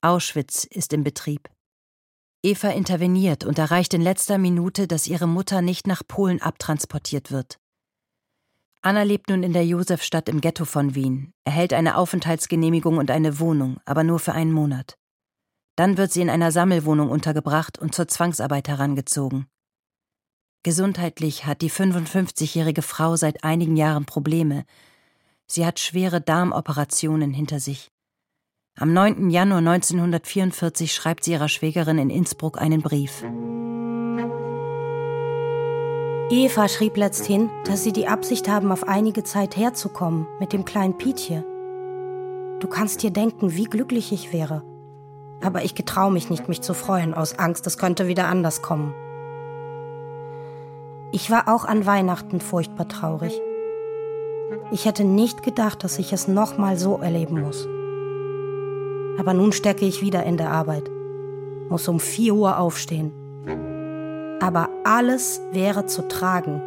Auschwitz 0.00 0.64
ist 0.64 0.94
im 0.94 1.04
Betrieb. 1.04 1.50
Eva 2.44 2.68
interveniert 2.68 3.44
und 3.44 3.58
erreicht 3.58 3.94
in 3.94 4.02
letzter 4.02 4.36
Minute, 4.36 4.86
dass 4.86 5.06
ihre 5.06 5.26
Mutter 5.26 5.62
nicht 5.62 5.86
nach 5.86 6.02
Polen 6.06 6.42
abtransportiert 6.42 7.30
wird. 7.32 7.58
Anna 8.82 9.02
lebt 9.02 9.30
nun 9.30 9.42
in 9.42 9.54
der 9.54 9.64
Josefstadt 9.64 10.28
im 10.28 10.42
Ghetto 10.42 10.66
von 10.66 10.94
Wien, 10.94 11.32
erhält 11.44 11.72
eine 11.72 11.96
Aufenthaltsgenehmigung 11.96 12.98
und 12.98 13.10
eine 13.10 13.40
Wohnung, 13.40 13.80
aber 13.86 14.04
nur 14.04 14.18
für 14.18 14.32
einen 14.32 14.52
Monat. 14.52 14.98
Dann 15.74 15.96
wird 15.96 16.12
sie 16.12 16.20
in 16.20 16.28
einer 16.28 16.52
Sammelwohnung 16.52 17.08
untergebracht 17.08 17.78
und 17.78 17.94
zur 17.94 18.08
Zwangsarbeit 18.08 18.68
herangezogen. 18.68 19.46
Gesundheitlich 20.62 21.46
hat 21.46 21.62
die 21.62 21.70
55-jährige 21.70 22.82
Frau 22.82 23.16
seit 23.16 23.42
einigen 23.42 23.76
Jahren 23.76 24.04
Probleme. 24.04 24.66
Sie 25.46 25.64
hat 25.64 25.80
schwere 25.80 26.20
Darmoperationen 26.20 27.32
hinter 27.32 27.58
sich. 27.58 27.90
Am 28.76 28.92
9. 28.92 29.30
Januar 29.30 29.58
1944 29.58 30.92
schreibt 30.92 31.22
sie 31.22 31.30
ihrer 31.30 31.48
Schwägerin 31.48 31.96
in 31.96 32.10
Innsbruck 32.10 32.60
einen 32.60 32.82
Brief. 32.82 33.22
Eva 36.28 36.66
schrieb 36.66 36.96
letzthin, 36.96 37.50
dass 37.66 37.84
sie 37.84 37.92
die 37.92 38.08
Absicht 38.08 38.48
haben, 38.48 38.72
auf 38.72 38.88
einige 38.88 39.22
Zeit 39.22 39.56
herzukommen 39.56 40.26
mit 40.40 40.52
dem 40.52 40.64
kleinen 40.64 40.98
Pietje. 40.98 41.44
Du 42.58 42.66
kannst 42.66 43.04
dir 43.04 43.12
denken, 43.12 43.54
wie 43.54 43.66
glücklich 43.66 44.10
ich 44.10 44.32
wäre. 44.32 44.64
Aber 45.40 45.62
ich 45.62 45.76
getraue 45.76 46.10
mich 46.10 46.28
nicht, 46.28 46.48
mich 46.48 46.60
zu 46.60 46.74
freuen, 46.74 47.14
aus 47.14 47.38
Angst, 47.38 47.68
es 47.68 47.78
könnte 47.78 48.08
wieder 48.08 48.26
anders 48.26 48.60
kommen. 48.60 48.92
Ich 51.12 51.30
war 51.30 51.46
auch 51.46 51.64
an 51.64 51.86
Weihnachten 51.86 52.40
furchtbar 52.40 52.88
traurig. 52.88 53.40
Ich 54.72 54.84
hätte 54.84 55.04
nicht 55.04 55.44
gedacht, 55.44 55.84
dass 55.84 56.00
ich 56.00 56.12
es 56.12 56.26
nochmal 56.26 56.76
so 56.76 56.98
erleben 56.98 57.40
muss. 57.40 57.68
Aber 59.18 59.34
nun 59.34 59.52
stecke 59.52 59.84
ich 59.84 60.02
wieder 60.02 60.24
in 60.24 60.36
der 60.36 60.50
Arbeit, 60.50 60.90
muss 61.68 61.88
um 61.88 62.00
4 62.00 62.34
Uhr 62.34 62.58
aufstehen. 62.58 63.12
Aber 64.40 64.68
alles 64.84 65.40
wäre 65.52 65.86
zu 65.86 66.06
tragen, 66.08 66.60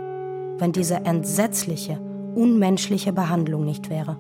wenn 0.58 0.72
diese 0.72 0.96
entsetzliche, 0.96 2.00
unmenschliche 2.36 3.14
Behandlung 3.14 3.66
nicht 3.66 3.90
wäre. 3.90 4.18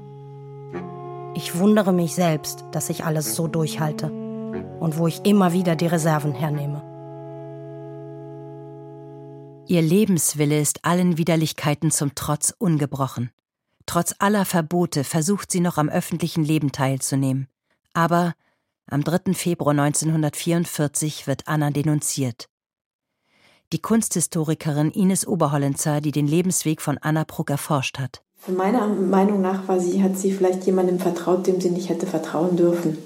Ich 1.33 1.57
wundere 1.57 1.93
mich 1.93 2.15
selbst, 2.15 2.65
dass 2.71 2.89
ich 2.89 3.05
alles 3.05 3.35
so 3.35 3.47
durchhalte 3.47 4.11
und 4.79 4.97
wo 4.97 5.07
ich 5.07 5.25
immer 5.25 5.53
wieder 5.53 5.75
die 5.75 5.87
Reserven 5.87 6.33
hernehme. 6.33 6.81
Ihr 9.67 9.81
Lebenswille 9.81 10.59
ist 10.59 10.85
allen 10.85 11.17
Widerlichkeiten 11.17 11.91
zum 11.91 12.15
Trotz 12.15 12.53
ungebrochen. 12.57 13.31
Trotz 13.85 14.15
aller 14.19 14.45
Verbote 14.45 15.03
versucht 15.03 15.51
sie 15.51 15.59
noch 15.59 15.77
am 15.77 15.89
öffentlichen 15.89 16.43
Leben 16.43 16.71
teilzunehmen. 16.71 17.47
Aber 17.97 18.35
am 18.85 19.03
3. 19.03 19.33
Februar 19.33 19.71
1944 19.71 21.25
wird 21.25 21.47
Anna 21.47 21.71
denunziert. 21.71 22.47
Die 23.73 23.81
Kunsthistorikerin 23.81 24.91
Ines 24.91 25.25
Oberhollenzer, 25.25 25.99
die 25.99 26.11
den 26.11 26.27
Lebensweg 26.27 26.79
von 26.79 26.99
Anna 26.99 27.23
Bruck 27.23 27.49
erforscht 27.49 27.97
hat. 27.97 28.21
Meiner 28.45 28.85
Meinung 28.85 29.41
nach 29.41 29.67
war 29.67 29.79
sie, 29.79 30.03
hat 30.03 30.15
sie 30.15 30.31
vielleicht 30.31 30.65
jemandem 30.65 30.99
vertraut, 30.99 31.47
dem 31.47 31.59
sie 31.59 31.71
nicht 31.71 31.89
hätte 31.89 32.05
vertrauen 32.05 32.55
dürfen. 32.55 32.99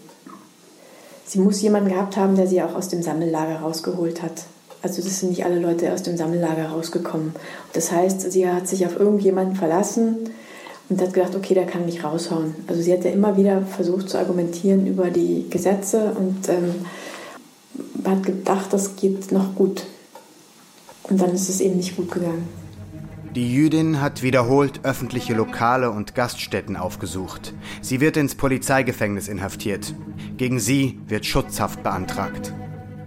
Sie 1.25 1.39
muss 1.39 1.61
jemanden 1.61 1.91
gehabt 1.91 2.17
haben, 2.17 2.35
der 2.35 2.47
sie 2.47 2.61
auch 2.61 2.75
aus 2.75 2.89
dem 2.89 3.01
Sammellager 3.01 3.61
rausgeholt 3.61 4.21
hat. 4.21 4.43
Also 4.81 5.01
das 5.01 5.21
sind 5.21 5.29
nicht 5.29 5.45
alle 5.45 5.61
Leute 5.61 5.93
aus 5.93 6.03
dem 6.03 6.17
Sammellager 6.17 6.67
rausgekommen. 6.67 7.33
Das 7.71 7.93
heißt, 7.93 8.29
sie 8.29 8.45
hat 8.45 8.67
sich 8.67 8.85
auf 8.85 8.99
irgendjemanden 8.99 9.55
verlassen 9.55 10.31
und 10.91 11.01
hat 11.01 11.13
gedacht, 11.13 11.35
okay, 11.35 11.53
der 11.53 11.65
kann 11.65 11.85
mich 11.85 12.03
raushauen. 12.03 12.53
Also 12.67 12.81
sie 12.81 12.91
hat 12.91 13.05
ja 13.05 13.11
immer 13.11 13.37
wieder 13.37 13.61
versucht 13.61 14.09
zu 14.09 14.17
argumentieren 14.17 14.85
über 14.85 15.09
die 15.09 15.45
Gesetze 15.49 16.13
und 16.17 16.49
ähm, 16.49 16.85
hat 18.03 18.23
gedacht, 18.23 18.73
das 18.73 18.97
geht 18.97 19.31
noch 19.31 19.55
gut. 19.55 19.83
Und 21.03 21.21
dann 21.21 21.33
ist 21.33 21.47
es 21.47 21.61
eben 21.61 21.77
nicht 21.77 21.95
gut 21.95 22.11
gegangen. 22.11 22.47
Die 23.35 23.53
Jüdin 23.53 24.01
hat 24.01 24.21
wiederholt 24.21 24.81
öffentliche 24.83 25.33
Lokale 25.33 25.91
und 25.91 26.13
Gaststätten 26.13 26.75
aufgesucht. 26.75 27.53
Sie 27.81 28.01
wird 28.01 28.17
ins 28.17 28.35
Polizeigefängnis 28.35 29.29
inhaftiert. 29.29 29.95
Gegen 30.35 30.59
sie 30.59 30.99
wird 31.07 31.25
Schutzhaft 31.25 31.83
beantragt. 31.83 32.53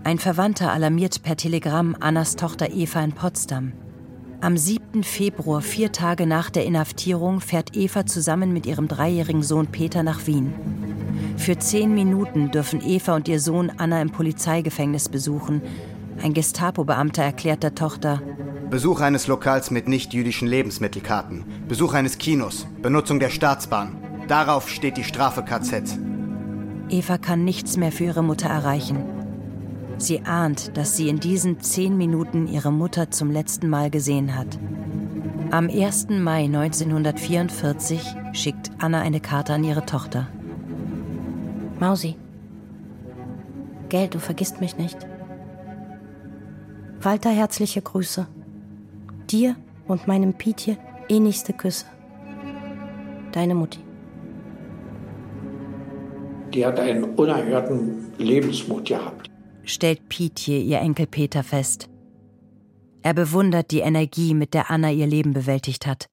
Ein 0.04 0.18
Verwandter 0.18 0.72
alarmiert 0.72 1.22
per 1.22 1.36
Telegramm 1.36 1.94
Annas 2.00 2.36
Tochter 2.36 2.72
Eva 2.72 3.04
in 3.04 3.12
Potsdam. 3.12 3.74
Am 4.44 4.58
7. 4.58 5.04
Februar, 5.04 5.62
vier 5.62 5.90
Tage 5.90 6.26
nach 6.26 6.50
der 6.50 6.66
Inhaftierung, 6.66 7.40
fährt 7.40 7.74
Eva 7.74 8.04
zusammen 8.04 8.52
mit 8.52 8.66
ihrem 8.66 8.88
dreijährigen 8.88 9.42
Sohn 9.42 9.68
Peter 9.68 10.02
nach 10.02 10.26
Wien. 10.26 10.52
Für 11.38 11.56
zehn 11.56 11.94
Minuten 11.94 12.50
dürfen 12.50 12.82
Eva 12.86 13.16
und 13.16 13.26
ihr 13.26 13.40
Sohn 13.40 13.72
Anna 13.78 14.02
im 14.02 14.10
Polizeigefängnis 14.10 15.08
besuchen. 15.08 15.62
Ein 16.22 16.34
Gestapo-Beamter 16.34 17.22
erklärt 17.22 17.62
der 17.62 17.74
Tochter: 17.74 18.20
Besuch 18.68 19.00
eines 19.00 19.28
Lokals 19.28 19.70
mit 19.70 19.88
nicht-jüdischen 19.88 20.46
Lebensmittelkarten, 20.46 21.46
Besuch 21.66 21.94
eines 21.94 22.18
Kinos, 22.18 22.66
Benutzung 22.82 23.20
der 23.20 23.30
Staatsbahn. 23.30 23.96
Darauf 24.28 24.68
steht 24.68 24.98
die 24.98 25.04
Strafe 25.04 25.42
KZ. 25.42 25.98
Eva 26.90 27.16
kann 27.16 27.46
nichts 27.46 27.78
mehr 27.78 27.92
für 27.92 28.04
ihre 28.04 28.22
Mutter 28.22 28.50
erreichen. 28.50 29.13
Sie 29.98 30.22
ahnt, 30.24 30.76
dass 30.76 30.96
sie 30.96 31.08
in 31.08 31.20
diesen 31.20 31.60
zehn 31.60 31.96
Minuten 31.96 32.48
ihre 32.48 32.72
Mutter 32.72 33.10
zum 33.10 33.30
letzten 33.30 33.68
Mal 33.68 33.90
gesehen 33.90 34.36
hat. 34.36 34.58
Am 35.50 35.68
1. 35.68 36.08
Mai 36.10 36.44
1944 36.44 38.02
schickt 38.32 38.70
Anna 38.78 39.00
eine 39.00 39.20
Karte 39.20 39.54
an 39.54 39.62
ihre 39.62 39.86
Tochter. 39.86 40.26
Mausi. 41.78 42.16
Gell, 43.88 44.08
du 44.08 44.18
vergisst 44.18 44.60
mich 44.60 44.76
nicht. 44.76 44.96
Walter, 47.00 47.30
herzliche 47.30 47.82
Grüße. 47.82 48.26
Dir 49.30 49.54
und 49.86 50.08
meinem 50.08 50.34
Pietje 50.34 50.76
innigste 51.08 51.52
Küsse. 51.52 51.86
Deine 53.32 53.54
Mutti. 53.54 53.80
Die 56.52 56.64
hat 56.64 56.80
einen 56.80 57.04
unerhörten 57.04 58.12
Lebensmut 58.18 58.86
gehabt 58.86 59.30
stellt 59.64 60.08
Pietje 60.08 60.58
ihr 60.58 60.80
Enkel 60.80 61.06
Peter 61.06 61.42
fest. 61.42 61.88
Er 63.02 63.14
bewundert 63.14 63.70
die 63.70 63.80
Energie, 63.80 64.34
mit 64.34 64.54
der 64.54 64.70
Anna 64.70 64.90
ihr 64.90 65.06
Leben 65.06 65.32
bewältigt 65.32 65.86
hat. 65.86 66.08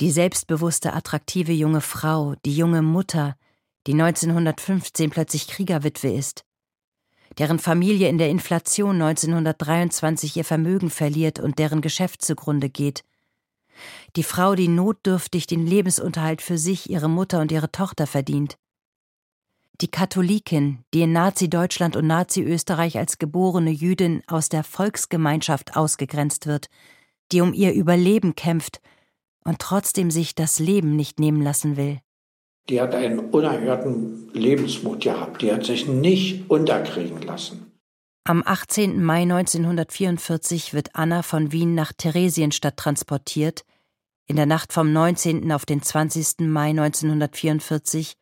Die 0.00 0.10
selbstbewusste, 0.10 0.92
attraktive 0.92 1.52
junge 1.52 1.80
Frau, 1.80 2.34
die 2.44 2.56
junge 2.56 2.82
Mutter, 2.82 3.36
die 3.86 3.92
1915 3.92 5.10
plötzlich 5.10 5.48
Kriegerwitwe 5.48 6.08
ist, 6.08 6.44
deren 7.38 7.58
Familie 7.58 8.08
in 8.08 8.18
der 8.18 8.30
Inflation 8.30 9.00
1923 9.00 10.36
ihr 10.36 10.44
Vermögen 10.44 10.90
verliert 10.90 11.38
und 11.38 11.58
deren 11.58 11.80
Geschäft 11.80 12.22
zugrunde 12.22 12.68
geht. 12.68 13.04
Die 14.16 14.22
Frau, 14.22 14.54
die 14.54 14.68
notdürftig 14.68 15.46
den 15.46 15.66
Lebensunterhalt 15.66 16.40
für 16.40 16.56
sich, 16.56 16.88
ihre 16.88 17.08
Mutter 17.08 17.40
und 17.40 17.52
ihre 17.52 17.70
Tochter 17.70 18.06
verdient. 18.06 18.56
Die 19.82 19.90
Katholikin, 19.90 20.78
die 20.94 21.02
in 21.02 21.12
Nazi-Deutschland 21.12 21.96
und 21.96 22.06
Nazi-Österreich 22.06 22.96
als 22.96 23.18
geborene 23.18 23.70
Jüdin 23.70 24.22
aus 24.26 24.48
der 24.48 24.64
Volksgemeinschaft 24.64 25.76
ausgegrenzt 25.76 26.46
wird, 26.46 26.68
die 27.30 27.42
um 27.42 27.52
ihr 27.52 27.74
Überleben 27.74 28.34
kämpft 28.34 28.80
und 29.44 29.58
trotzdem 29.58 30.10
sich 30.10 30.34
das 30.34 30.58
Leben 30.58 30.96
nicht 30.96 31.20
nehmen 31.20 31.42
lassen 31.42 31.76
will. 31.76 32.00
Die 32.70 32.80
hat 32.80 32.94
einen 32.94 33.18
unerhörten 33.18 34.30
Lebensmut 34.32 35.02
gehabt, 35.02 35.42
die 35.42 35.52
hat 35.52 35.64
sich 35.64 35.86
nicht 35.86 36.50
unterkriegen 36.50 37.20
lassen. 37.22 37.72
Am 38.24 38.42
18. 38.44 39.04
Mai 39.04 39.22
1944 39.22 40.72
wird 40.72 40.96
Anna 40.96 41.22
von 41.22 41.52
Wien 41.52 41.74
nach 41.74 41.92
Theresienstadt 41.92 42.76
transportiert. 42.76 43.64
In 44.26 44.34
der 44.34 44.46
Nacht 44.46 44.72
vom 44.72 44.92
19. 44.92 45.52
auf 45.52 45.64
den 45.64 45.80
20. 45.80 46.40
Mai 46.40 46.70
1944 46.70 48.14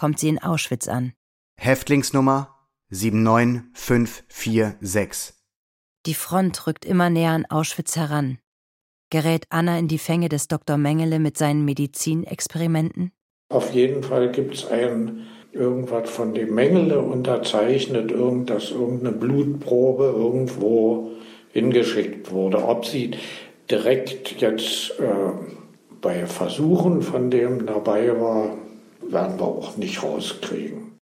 kommt 0.00 0.18
sie 0.18 0.30
in 0.30 0.38
Auschwitz 0.38 0.88
an. 0.88 1.12
Häftlingsnummer 1.58 2.56
79546. 2.88 5.34
Die 6.06 6.14
Front 6.14 6.66
rückt 6.66 6.86
immer 6.86 7.10
näher 7.10 7.32
an 7.32 7.44
Auschwitz 7.44 7.96
heran. 7.96 8.38
Gerät 9.10 9.44
Anna 9.50 9.78
in 9.78 9.88
die 9.88 9.98
Fänge 9.98 10.30
des 10.30 10.48
Dr. 10.48 10.78
Mengele 10.78 11.18
mit 11.18 11.36
seinen 11.36 11.66
Medizinexperimenten? 11.66 13.12
Auf 13.50 13.74
jeden 13.74 14.02
Fall 14.02 14.32
gibt 14.32 14.54
es 14.54 14.66
ein 14.68 15.26
irgendwas 15.52 16.08
von 16.08 16.32
dem 16.32 16.54
Mengele 16.54 17.00
unterzeichnet, 17.00 18.10
irgend, 18.10 18.48
irgendeine 18.48 19.12
Blutprobe 19.12 20.14
irgendwo 20.16 21.10
hingeschickt 21.52 22.30
wurde. 22.30 22.66
Ob 22.66 22.86
sie 22.86 23.10
direkt 23.70 24.40
jetzt 24.40 24.98
äh, 24.98 25.32
bei 26.00 26.24
Versuchen 26.24 27.02
von 27.02 27.30
dem 27.30 27.66
dabei 27.66 28.18
war, 28.18 28.56
werden 29.02 29.38
wir 29.38 29.46
auch 29.46 29.76
nicht 29.76 30.02
rauskriegen. 30.02 30.98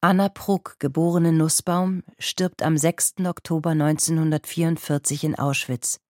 Anna 0.00 0.28
Pruck, 0.28 0.76
geborene 0.78 1.32
Nussbaum, 1.32 2.02
stirbt 2.18 2.62
am 2.62 2.76
6. 2.76 3.14
Oktober 3.26 3.70
1944 3.70 5.24
in 5.24 5.34
Auschwitz. 5.38 6.00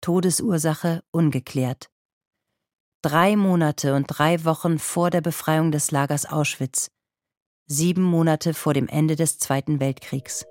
Todesursache 0.00 1.02
ungeklärt. 1.10 1.90
Drei 3.02 3.36
Monate 3.36 3.94
und 3.94 4.06
drei 4.06 4.44
Wochen 4.44 4.78
vor 4.78 5.10
der 5.10 5.20
Befreiung 5.20 5.72
des 5.72 5.90
Lagers 5.90 6.30
Auschwitz. 6.30 6.90
Sieben 7.66 8.02
Monate 8.02 8.54
vor 8.54 8.74
dem 8.74 8.88
Ende 8.88 9.16
des 9.16 9.38
Zweiten 9.38 9.80
Weltkriegs. 9.80 10.46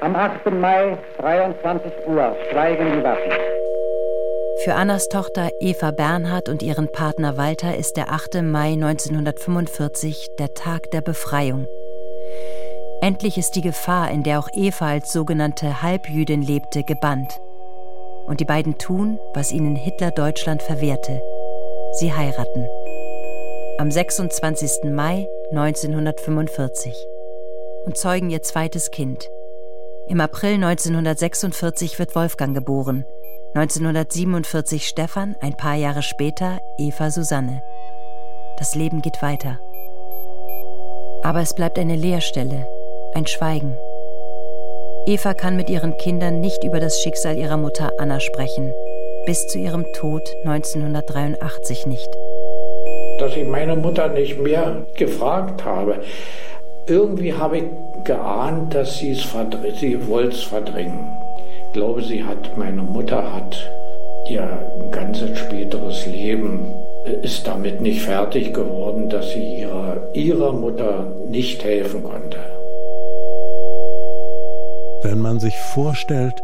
Am 0.00 0.16
8. 0.16 0.46
Mai, 0.52 0.98
23 1.18 1.92
Uhr, 2.06 2.36
schweigen 2.50 2.98
die 2.98 3.02
Waffen. 3.02 3.59
Für 4.62 4.74
Annas 4.74 5.08
Tochter 5.08 5.50
Eva 5.60 5.90
Bernhard 5.90 6.50
und 6.50 6.62
ihren 6.62 6.92
Partner 6.92 7.38
Walter 7.38 7.78
ist 7.78 7.96
der 7.96 8.12
8. 8.12 8.42
Mai 8.42 8.72
1945 8.72 10.32
der 10.38 10.52
Tag 10.52 10.90
der 10.90 11.00
Befreiung. 11.00 11.66
Endlich 13.00 13.38
ist 13.38 13.52
die 13.52 13.62
Gefahr, 13.62 14.10
in 14.10 14.22
der 14.22 14.38
auch 14.38 14.48
Eva 14.52 14.88
als 14.88 15.14
sogenannte 15.14 15.80
Halbjüdin 15.80 16.42
lebte, 16.42 16.82
gebannt. 16.82 17.40
Und 18.26 18.40
die 18.40 18.44
beiden 18.44 18.76
tun, 18.76 19.18
was 19.32 19.50
ihnen 19.50 19.76
Hitler 19.76 20.10
Deutschland 20.10 20.62
verwehrte. 20.62 21.22
Sie 21.92 22.12
heiraten. 22.12 22.68
Am 23.78 23.90
26. 23.90 24.90
Mai 24.92 25.26
1945 25.52 27.06
und 27.86 27.96
zeugen 27.96 28.28
ihr 28.28 28.42
zweites 28.42 28.90
Kind. 28.90 29.30
Im 30.06 30.20
April 30.20 30.54
1946 30.54 31.98
wird 31.98 32.14
Wolfgang 32.14 32.54
geboren, 32.54 33.06
1947 33.52 34.86
Stefan, 34.86 35.34
ein 35.40 35.54
paar 35.54 35.74
Jahre 35.74 36.02
später 36.02 36.60
Eva 36.78 37.10
Susanne. 37.10 37.62
Das 38.60 38.76
Leben 38.76 39.02
geht 39.02 39.22
weiter. 39.22 39.58
Aber 41.24 41.40
es 41.40 41.52
bleibt 41.54 41.76
eine 41.76 41.96
Leerstelle, 41.96 42.68
ein 43.12 43.26
Schweigen. 43.26 43.76
Eva 45.04 45.34
kann 45.34 45.56
mit 45.56 45.68
ihren 45.68 45.96
Kindern 45.96 46.38
nicht 46.38 46.62
über 46.62 46.78
das 46.78 47.00
Schicksal 47.00 47.36
ihrer 47.36 47.56
Mutter 47.56 47.90
Anna 47.98 48.20
sprechen, 48.20 48.72
bis 49.26 49.48
zu 49.48 49.58
ihrem 49.58 49.84
Tod 49.94 50.22
1983 50.44 51.86
nicht. 51.86 52.08
Dass 53.18 53.34
ich 53.34 53.48
meine 53.48 53.74
Mutter 53.74 54.10
nicht 54.10 54.38
mehr 54.38 54.86
gefragt 54.94 55.64
habe. 55.64 56.04
Irgendwie 56.86 57.34
habe 57.34 57.58
ich 57.58 57.64
geahnt, 58.04 58.76
dass 58.76 58.98
sie 58.98 59.10
es 59.10 59.26
sie 59.80 60.06
wollte 60.06 60.36
es 60.36 60.44
verdrängen. 60.44 61.29
Ich 61.70 61.74
glaube, 61.74 62.02
sie 62.02 62.24
hat, 62.24 62.56
meine 62.56 62.82
Mutter 62.82 63.32
hat 63.32 63.70
ihr 64.28 64.60
ganzes 64.90 65.38
späteres 65.38 66.04
Leben 66.04 66.74
ist 67.22 67.46
damit 67.46 67.80
nicht 67.80 68.02
fertig 68.02 68.52
geworden, 68.52 69.08
dass 69.08 69.30
sie 69.30 69.60
ihrer, 69.60 70.08
ihrer 70.12 70.52
Mutter 70.52 71.12
nicht 71.28 71.62
helfen 71.62 72.02
konnte. 72.02 72.38
Wenn 75.02 75.20
man 75.20 75.38
sich 75.38 75.60
vorstellt, 75.60 76.42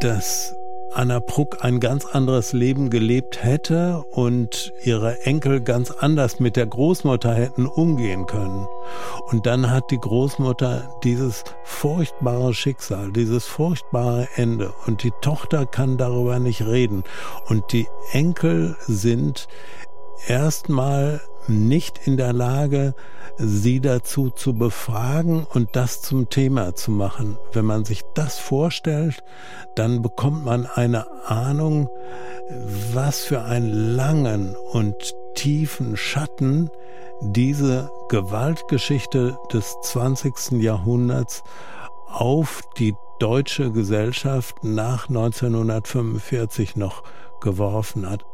dass 0.00 0.54
Anna 0.94 1.20
Pruck 1.20 1.64
ein 1.64 1.80
ganz 1.80 2.04
anderes 2.04 2.52
Leben 2.52 2.90
gelebt 2.90 3.42
hätte 3.42 4.04
und 4.10 4.72
ihre 4.84 5.22
Enkel 5.22 5.60
ganz 5.60 5.90
anders 5.90 6.38
mit 6.38 6.56
der 6.56 6.66
Großmutter 6.66 7.32
hätten 7.32 7.66
umgehen 7.66 8.26
können. 8.26 8.66
Und 9.30 9.46
dann 9.46 9.70
hat 9.70 9.90
die 9.90 9.98
Großmutter 9.98 10.90
dieses 11.02 11.44
furchtbare 11.64 12.52
Schicksal, 12.52 13.10
dieses 13.12 13.46
furchtbare 13.46 14.28
Ende 14.36 14.72
und 14.86 15.02
die 15.02 15.12
Tochter 15.22 15.64
kann 15.66 15.96
darüber 15.96 16.38
nicht 16.38 16.66
reden. 16.66 17.04
Und 17.46 17.72
die 17.72 17.86
Enkel 18.12 18.76
sind 18.80 19.48
erstmal 20.26 21.20
nicht 21.48 22.06
in 22.06 22.16
der 22.16 22.32
Lage, 22.32 22.94
sie 23.38 23.80
dazu 23.80 24.30
zu 24.30 24.54
befragen 24.54 25.46
und 25.52 25.70
das 25.74 26.02
zum 26.02 26.28
Thema 26.28 26.74
zu 26.74 26.90
machen. 26.90 27.38
Wenn 27.52 27.64
man 27.64 27.84
sich 27.84 28.02
das 28.14 28.38
vorstellt, 28.38 29.22
dann 29.74 30.02
bekommt 30.02 30.44
man 30.44 30.66
eine 30.66 31.06
Ahnung, 31.26 31.88
was 32.92 33.20
für 33.20 33.42
einen 33.42 33.72
langen 33.72 34.54
und 34.72 34.94
tiefen 35.34 35.96
Schatten 35.96 36.70
diese 37.20 37.90
Gewaltgeschichte 38.08 39.38
des 39.52 39.76
20. 39.82 40.62
Jahrhunderts 40.62 41.42
auf 42.08 42.62
die 42.78 42.94
deutsche 43.18 43.70
Gesellschaft 43.70 44.64
nach 44.64 45.08
1945 45.08 46.76
noch 46.76 47.02
geworfen 47.40 48.08
hat. 48.08 48.24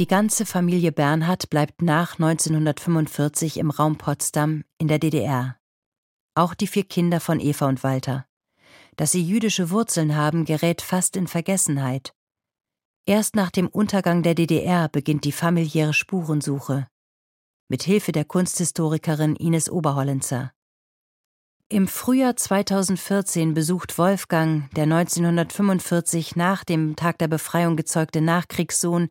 Die 0.00 0.06
ganze 0.06 0.46
Familie 0.46 0.92
Bernhard 0.92 1.50
bleibt 1.50 1.82
nach 1.82 2.20
1945 2.20 3.56
im 3.56 3.70
Raum 3.70 3.98
Potsdam 3.98 4.62
in 4.78 4.86
der 4.86 5.00
DDR. 5.00 5.56
Auch 6.36 6.54
die 6.54 6.68
vier 6.68 6.84
Kinder 6.84 7.18
von 7.18 7.40
Eva 7.40 7.66
und 7.66 7.82
Walter. 7.82 8.24
Dass 8.94 9.10
sie 9.10 9.24
jüdische 9.24 9.70
Wurzeln 9.70 10.14
haben, 10.14 10.44
gerät 10.44 10.82
fast 10.82 11.16
in 11.16 11.26
Vergessenheit. 11.26 12.14
Erst 13.06 13.34
nach 13.34 13.50
dem 13.50 13.66
Untergang 13.66 14.22
der 14.22 14.36
DDR 14.36 14.88
beginnt 14.88 15.24
die 15.24 15.32
familiäre 15.32 15.92
Spurensuche. 15.92 16.86
Mit 17.66 17.82
Hilfe 17.82 18.12
der 18.12 18.24
Kunsthistorikerin 18.24 19.34
Ines 19.34 19.68
Oberhollenzer. 19.68 20.52
Im 21.68 21.88
Frühjahr 21.88 22.36
2014 22.36 23.52
besucht 23.52 23.98
Wolfgang, 23.98 24.70
der 24.76 24.84
1945 24.84 26.36
nach 26.36 26.62
dem 26.62 26.94
Tag 26.94 27.18
der 27.18 27.28
Befreiung 27.28 27.74
gezeugte 27.74 28.20
Nachkriegssohn, 28.20 29.08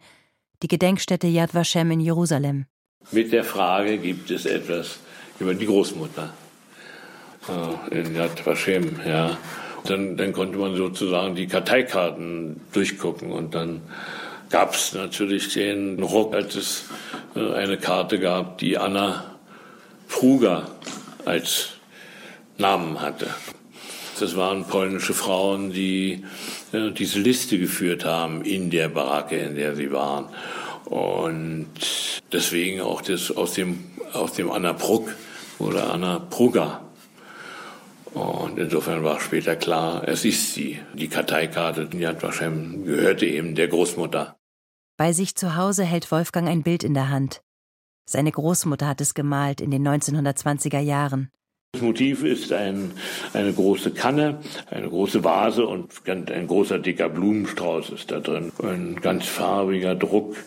die 0.63 0.67
Gedenkstätte 0.67 1.27
Yad 1.27 1.53
Vashem 1.53 1.91
in 1.91 1.99
Jerusalem. 1.99 2.65
Mit 3.11 3.31
der 3.31 3.43
Frage 3.43 3.97
gibt 3.97 4.31
es 4.31 4.45
etwas 4.45 4.99
über 5.39 5.53
die 5.53 5.65
Großmutter 5.65 6.33
äh, 7.91 7.99
in 7.99 8.15
Yad 8.15 8.45
Vashem, 8.45 8.99
ja. 9.05 9.37
Dann, 9.85 10.17
dann 10.17 10.33
konnte 10.33 10.57
man 10.57 10.75
sozusagen 10.75 11.35
die 11.35 11.47
Karteikarten 11.47 12.59
durchgucken 12.73 13.31
und 13.31 13.55
dann 13.55 13.81
gab 14.49 14.73
es 14.73 14.93
natürlich 14.93 15.53
den 15.53 16.01
Ruck, 16.01 16.33
als 16.33 16.55
es 16.55 16.85
äh, 17.35 17.53
eine 17.53 17.77
Karte 17.77 18.19
gab, 18.19 18.57
die 18.57 18.77
Anna 18.77 19.35
Fruger 20.07 20.69
als 21.25 21.69
Namen 22.57 22.99
hatte. 23.01 23.27
Das 24.19 24.35
waren 24.35 24.65
polnische 24.65 25.13
Frauen, 25.13 25.71
die 25.71 26.23
äh, 26.71 26.91
diese 26.91 27.19
Liste 27.19 27.59
geführt 27.59 28.05
haben 28.05 28.43
in 28.43 28.69
der 28.69 28.89
Baracke, 28.89 29.37
in 29.37 29.55
der 29.55 29.75
sie 29.75 29.91
waren. 29.91 30.29
Und 30.85 31.67
deswegen 32.31 32.81
auch 32.81 33.01
das 33.01 33.35
aus 33.35 33.53
dem, 33.53 33.83
aus 34.13 34.33
dem 34.33 34.51
Anna 34.51 34.73
Bruck 34.73 35.13
oder 35.59 35.91
Anna 35.91 36.19
Prugger. 36.19 36.81
Und 38.13 38.57
insofern 38.57 39.03
war 39.03 39.19
später 39.19 39.55
klar, 39.55 40.07
es 40.07 40.25
ist 40.25 40.53
sie. 40.53 40.79
Die 40.93 41.07
Karteikarte, 41.07 41.85
die 41.85 42.07
hat 42.07 42.23
wahrscheinlich 42.23 42.85
gehörte 42.85 43.25
eben 43.25 43.53
der 43.53 43.67
Großmutter. 43.67 44.37
Bei 44.97 45.13
sich 45.13 45.35
zu 45.35 45.55
Hause 45.55 45.83
hält 45.83 46.11
Wolfgang 46.11 46.47
ein 46.47 46.63
Bild 46.63 46.83
in 46.83 46.95
der 46.95 47.09
Hand. 47.09 47.43
Seine 48.05 48.31
Großmutter 48.31 48.87
hat 48.87 49.01
es 49.01 49.13
gemalt 49.13 49.61
in 49.61 49.69
den 49.69 49.87
1920er 49.87 50.79
Jahren. 50.79 51.29
Das 51.73 51.81
Motiv 51.81 52.23
ist 52.23 52.51
ein, 52.53 52.91
eine 53.33 53.53
große 53.53 53.91
Kanne, 53.91 54.39
eine 54.71 54.89
große 54.89 55.23
Vase 55.23 55.67
und 55.67 55.91
ein 56.07 56.47
großer 56.47 56.79
dicker 56.79 57.07
Blumenstrauß 57.07 57.91
ist 57.91 58.09
da 58.09 58.19
drin. 58.19 58.51
Ein 58.63 58.97
ganz 58.99 59.25
farbiger 59.27 59.93
Druck, 59.93 60.37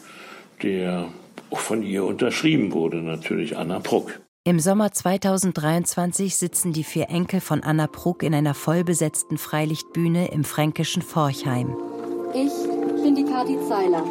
der 0.62 1.09
auch 1.50 1.59
von 1.59 1.83
ihr 1.83 2.04
unterschrieben 2.04 2.72
wurde, 2.72 2.96
natürlich 2.96 3.56
Anna 3.56 3.78
Pruck. 3.80 4.20
Im 4.42 4.59
Sommer 4.59 4.90
2023 4.90 6.35
sitzen 6.35 6.72
die 6.72 6.83
vier 6.83 7.11
Enkel 7.11 7.40
von 7.40 7.62
Anna 7.62 7.87
Pruck 7.87 8.22
in 8.22 8.35
einer 8.35 8.54
vollbesetzten 8.54 9.38
Freilichtbühne 9.38 10.33
im 10.33 10.44
fränkischen 10.44 11.02
Forchheim. 11.02 11.76
Ich 12.35 12.52
bin 13.04 13.14
die 13.14 13.24
Kati 13.24 13.59
Zeiler. 13.68 14.02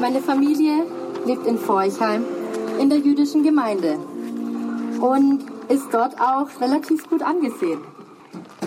Meine 0.00 0.20
Familie 0.20 0.84
lebt 1.26 1.46
in 1.46 1.58
Forchheim 1.58 2.24
in 2.80 2.88
der 2.88 3.00
jüdischen 3.00 3.42
Gemeinde. 3.42 3.98
Und 5.00 5.55
ist 5.68 5.92
dort 5.92 6.20
auch 6.20 6.60
relativ 6.60 7.08
gut 7.08 7.22
angesehen. 7.22 7.80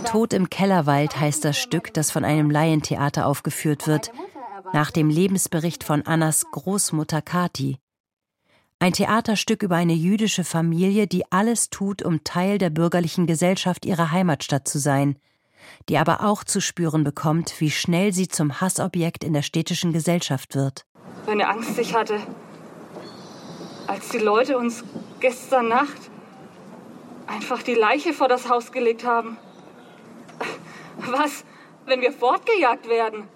Tod 0.05 0.33
im 0.33 0.49
Kellerwald 0.49 1.19
heißt 1.19 1.45
das 1.45 1.57
Stück, 1.57 1.93
das 1.93 2.11
von 2.11 2.25
einem 2.25 2.49
Laientheater 2.49 3.25
aufgeführt 3.25 3.87
wird, 3.87 4.11
nach 4.73 4.91
dem 4.91 5.09
Lebensbericht 5.09 5.83
von 5.83 6.03
Annas 6.03 6.45
Großmutter 6.51 7.21
Kati. 7.21 7.77
Ein 8.79 8.93
Theaterstück 8.93 9.61
über 9.61 9.75
eine 9.75 9.93
jüdische 9.93 10.43
Familie, 10.43 11.05
die 11.05 11.29
alles 11.31 11.69
tut, 11.69 12.01
um 12.01 12.23
Teil 12.23 12.57
der 12.57 12.69
bürgerlichen 12.69 13.27
Gesellschaft 13.27 13.85
ihrer 13.85 14.11
Heimatstadt 14.11 14.67
zu 14.67 14.79
sein, 14.79 15.17
die 15.89 15.97
aber 15.97 16.23
auch 16.23 16.43
zu 16.43 16.61
spüren 16.61 17.03
bekommt, 17.03 17.59
wie 17.59 17.71
schnell 17.71 18.13
sie 18.13 18.29
zum 18.29 18.61
Hassobjekt 18.61 19.23
in 19.23 19.33
der 19.33 19.41
städtischen 19.41 19.91
Gesellschaft 19.91 20.55
wird. 20.55 20.85
Meine 21.25 21.49
Angst 21.49 21.77
ich 21.77 21.93
hatte, 21.93 22.19
als 23.87 24.09
die 24.09 24.19
Leute 24.19 24.57
uns 24.57 24.83
gestern 25.19 25.67
Nacht 25.67 26.09
einfach 27.29 27.63
die 27.63 27.75
Leiche 27.75 28.13
vor 28.13 28.27
das 28.27 28.49
Haus 28.49 28.71
gelegt 28.71 29.05
haben. 29.05 29.37
Was, 30.97 31.45
wenn 31.85 32.01
wir 32.01 32.11
fortgejagt 32.11 32.89
werden? 32.89 33.27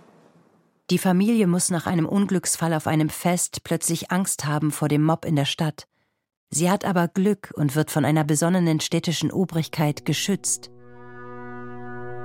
Die 0.89 0.97
Familie 0.97 1.47
muss 1.47 1.69
nach 1.69 1.87
einem 1.87 2.05
Unglücksfall 2.05 2.73
auf 2.73 2.87
einem 2.87 3.09
Fest 3.09 3.63
plötzlich 3.63 4.11
Angst 4.11 4.45
haben 4.45 4.71
vor 4.71 4.89
dem 4.89 5.03
Mob 5.03 5.25
in 5.25 5.35
der 5.35 5.45
Stadt. 5.45 5.87
Sie 6.49 6.69
hat 6.69 6.85
aber 6.85 7.07
Glück 7.07 7.51
und 7.55 7.75
wird 7.75 7.89
von 7.89 8.05
einer 8.05 8.23
besonnenen 8.23 8.79
städtischen 8.79 9.31
Obrigkeit 9.31 10.05
geschützt. 10.05 10.69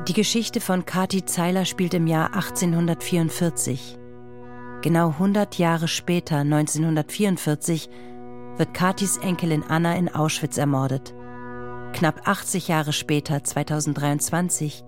Die 0.06 0.12
Geschichte 0.12 0.60
von 0.60 0.84
Kati 0.84 1.24
Zeiler 1.24 1.64
spielt 1.64 1.94
im 1.94 2.06
Jahr 2.06 2.34
1844. 2.34 3.98
Genau 4.82 5.08
100 5.08 5.56
Jahre 5.58 5.88
später, 5.88 6.38
1944, 6.38 7.88
wird 8.56 8.74
Katis 8.74 9.16
Enkelin 9.18 9.62
Anna 9.62 9.96
in 9.96 10.08
Auschwitz 10.08 10.58
ermordet. 10.58 11.14
Knapp 11.92 12.28
80 12.28 12.68
Jahre 12.68 12.92
später, 12.92 13.42
2023, 13.42 14.84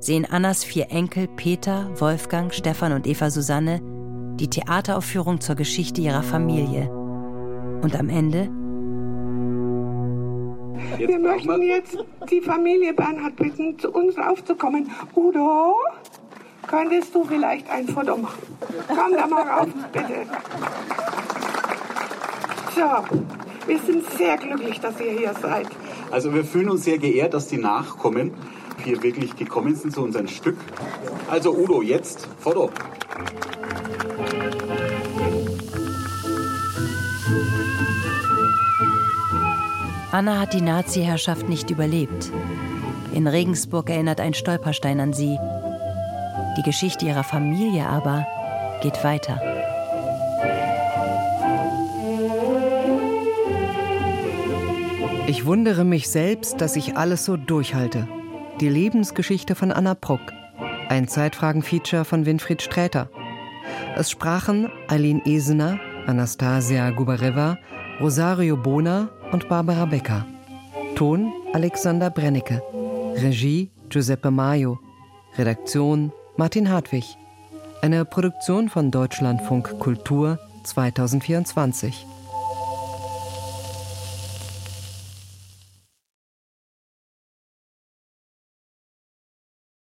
sehen 0.00 0.24
Annas 0.24 0.64
vier 0.64 0.90
Enkel 0.90 1.28
Peter, 1.28 1.90
Wolfgang, 2.00 2.54
Stefan 2.54 2.92
und 2.92 3.06
Eva 3.06 3.30
Susanne 3.30 3.80
die 4.38 4.48
Theateraufführung 4.48 5.40
zur 5.40 5.56
Geschichte 5.56 6.00
ihrer 6.00 6.22
Familie. 6.22 6.88
Und 7.82 7.98
am 7.98 8.08
Ende 8.08 8.48
Jetzt 10.96 11.08
wir 11.08 11.18
möchten 11.18 11.62
jetzt 11.62 11.98
die 12.30 12.40
Familie 12.40 12.94
Bernhard 12.94 13.36
bitten, 13.36 13.78
zu 13.78 13.90
uns 13.90 14.16
raufzukommen. 14.16 14.90
Udo, 15.14 15.76
könntest 16.66 17.14
du 17.14 17.24
vielleicht 17.24 17.68
ein 17.68 17.88
Foto 17.88 18.16
machen? 18.16 18.42
Komm 18.86 19.12
da 19.12 19.26
mal 19.26 19.42
rauf, 19.42 19.68
bitte. 19.92 20.26
So, 22.74 23.18
wir 23.66 23.78
sind 23.80 24.08
sehr 24.10 24.36
glücklich, 24.36 24.80
dass 24.80 25.00
ihr 25.00 25.12
hier 25.12 25.34
seid. 25.34 25.66
Also 26.10 26.32
wir 26.34 26.44
fühlen 26.44 26.70
uns 26.70 26.84
sehr 26.84 26.98
geehrt, 26.98 27.34
dass 27.34 27.48
die 27.48 27.58
Nachkommen 27.58 28.32
hier 28.84 29.02
wirklich 29.02 29.36
gekommen 29.36 29.74
sind 29.74 29.94
zu 29.94 30.02
unserem 30.02 30.28
Stück. 30.28 30.56
Also 31.30 31.54
Udo, 31.54 31.82
jetzt 31.82 32.28
Foto. 32.38 32.70
Anna 40.10 40.40
hat 40.40 40.54
die 40.54 40.62
Nazi-Herrschaft 40.62 41.48
nicht 41.48 41.70
überlebt. 41.70 42.32
In 43.12 43.26
Regensburg 43.26 43.90
erinnert 43.90 44.20
ein 44.20 44.32
Stolperstein 44.32 45.00
an 45.00 45.12
sie. 45.12 45.38
Die 46.56 46.62
Geschichte 46.62 47.04
ihrer 47.04 47.24
Familie 47.24 47.86
aber 47.86 48.26
geht 48.82 49.04
weiter. 49.04 49.40
Ich 55.28 55.44
wundere 55.44 55.84
mich 55.84 56.08
selbst, 56.08 56.58
dass 56.62 56.74
ich 56.74 56.96
alles 56.96 57.26
so 57.26 57.36
durchhalte. 57.36 58.08
Die 58.62 58.68
Lebensgeschichte 58.70 59.54
von 59.54 59.70
Anna 59.70 59.92
Bruck. 59.92 60.32
Ein 60.88 61.06
Zeitfragen-Feature 61.06 62.06
von 62.06 62.24
Winfried 62.24 62.62
Sträter. 62.62 63.10
Es 63.94 64.10
sprachen 64.10 64.70
Aline 64.86 65.20
Esener, 65.26 65.78
Anastasia 66.06 66.88
Gubareva, 66.92 67.58
Rosario 68.00 68.56
Bona 68.56 69.10
und 69.30 69.50
Barbara 69.50 69.84
Becker. 69.84 70.24
Ton 70.94 71.30
Alexander 71.52 72.08
Brennecke. 72.08 72.62
Regie 73.16 73.70
Giuseppe 73.90 74.30
Maio. 74.30 74.78
Redaktion 75.36 76.10
Martin 76.38 76.70
Hartwig. 76.70 77.04
Eine 77.82 78.06
Produktion 78.06 78.70
von 78.70 78.90
Deutschlandfunk 78.90 79.78
Kultur 79.78 80.38
2024. 80.64 82.06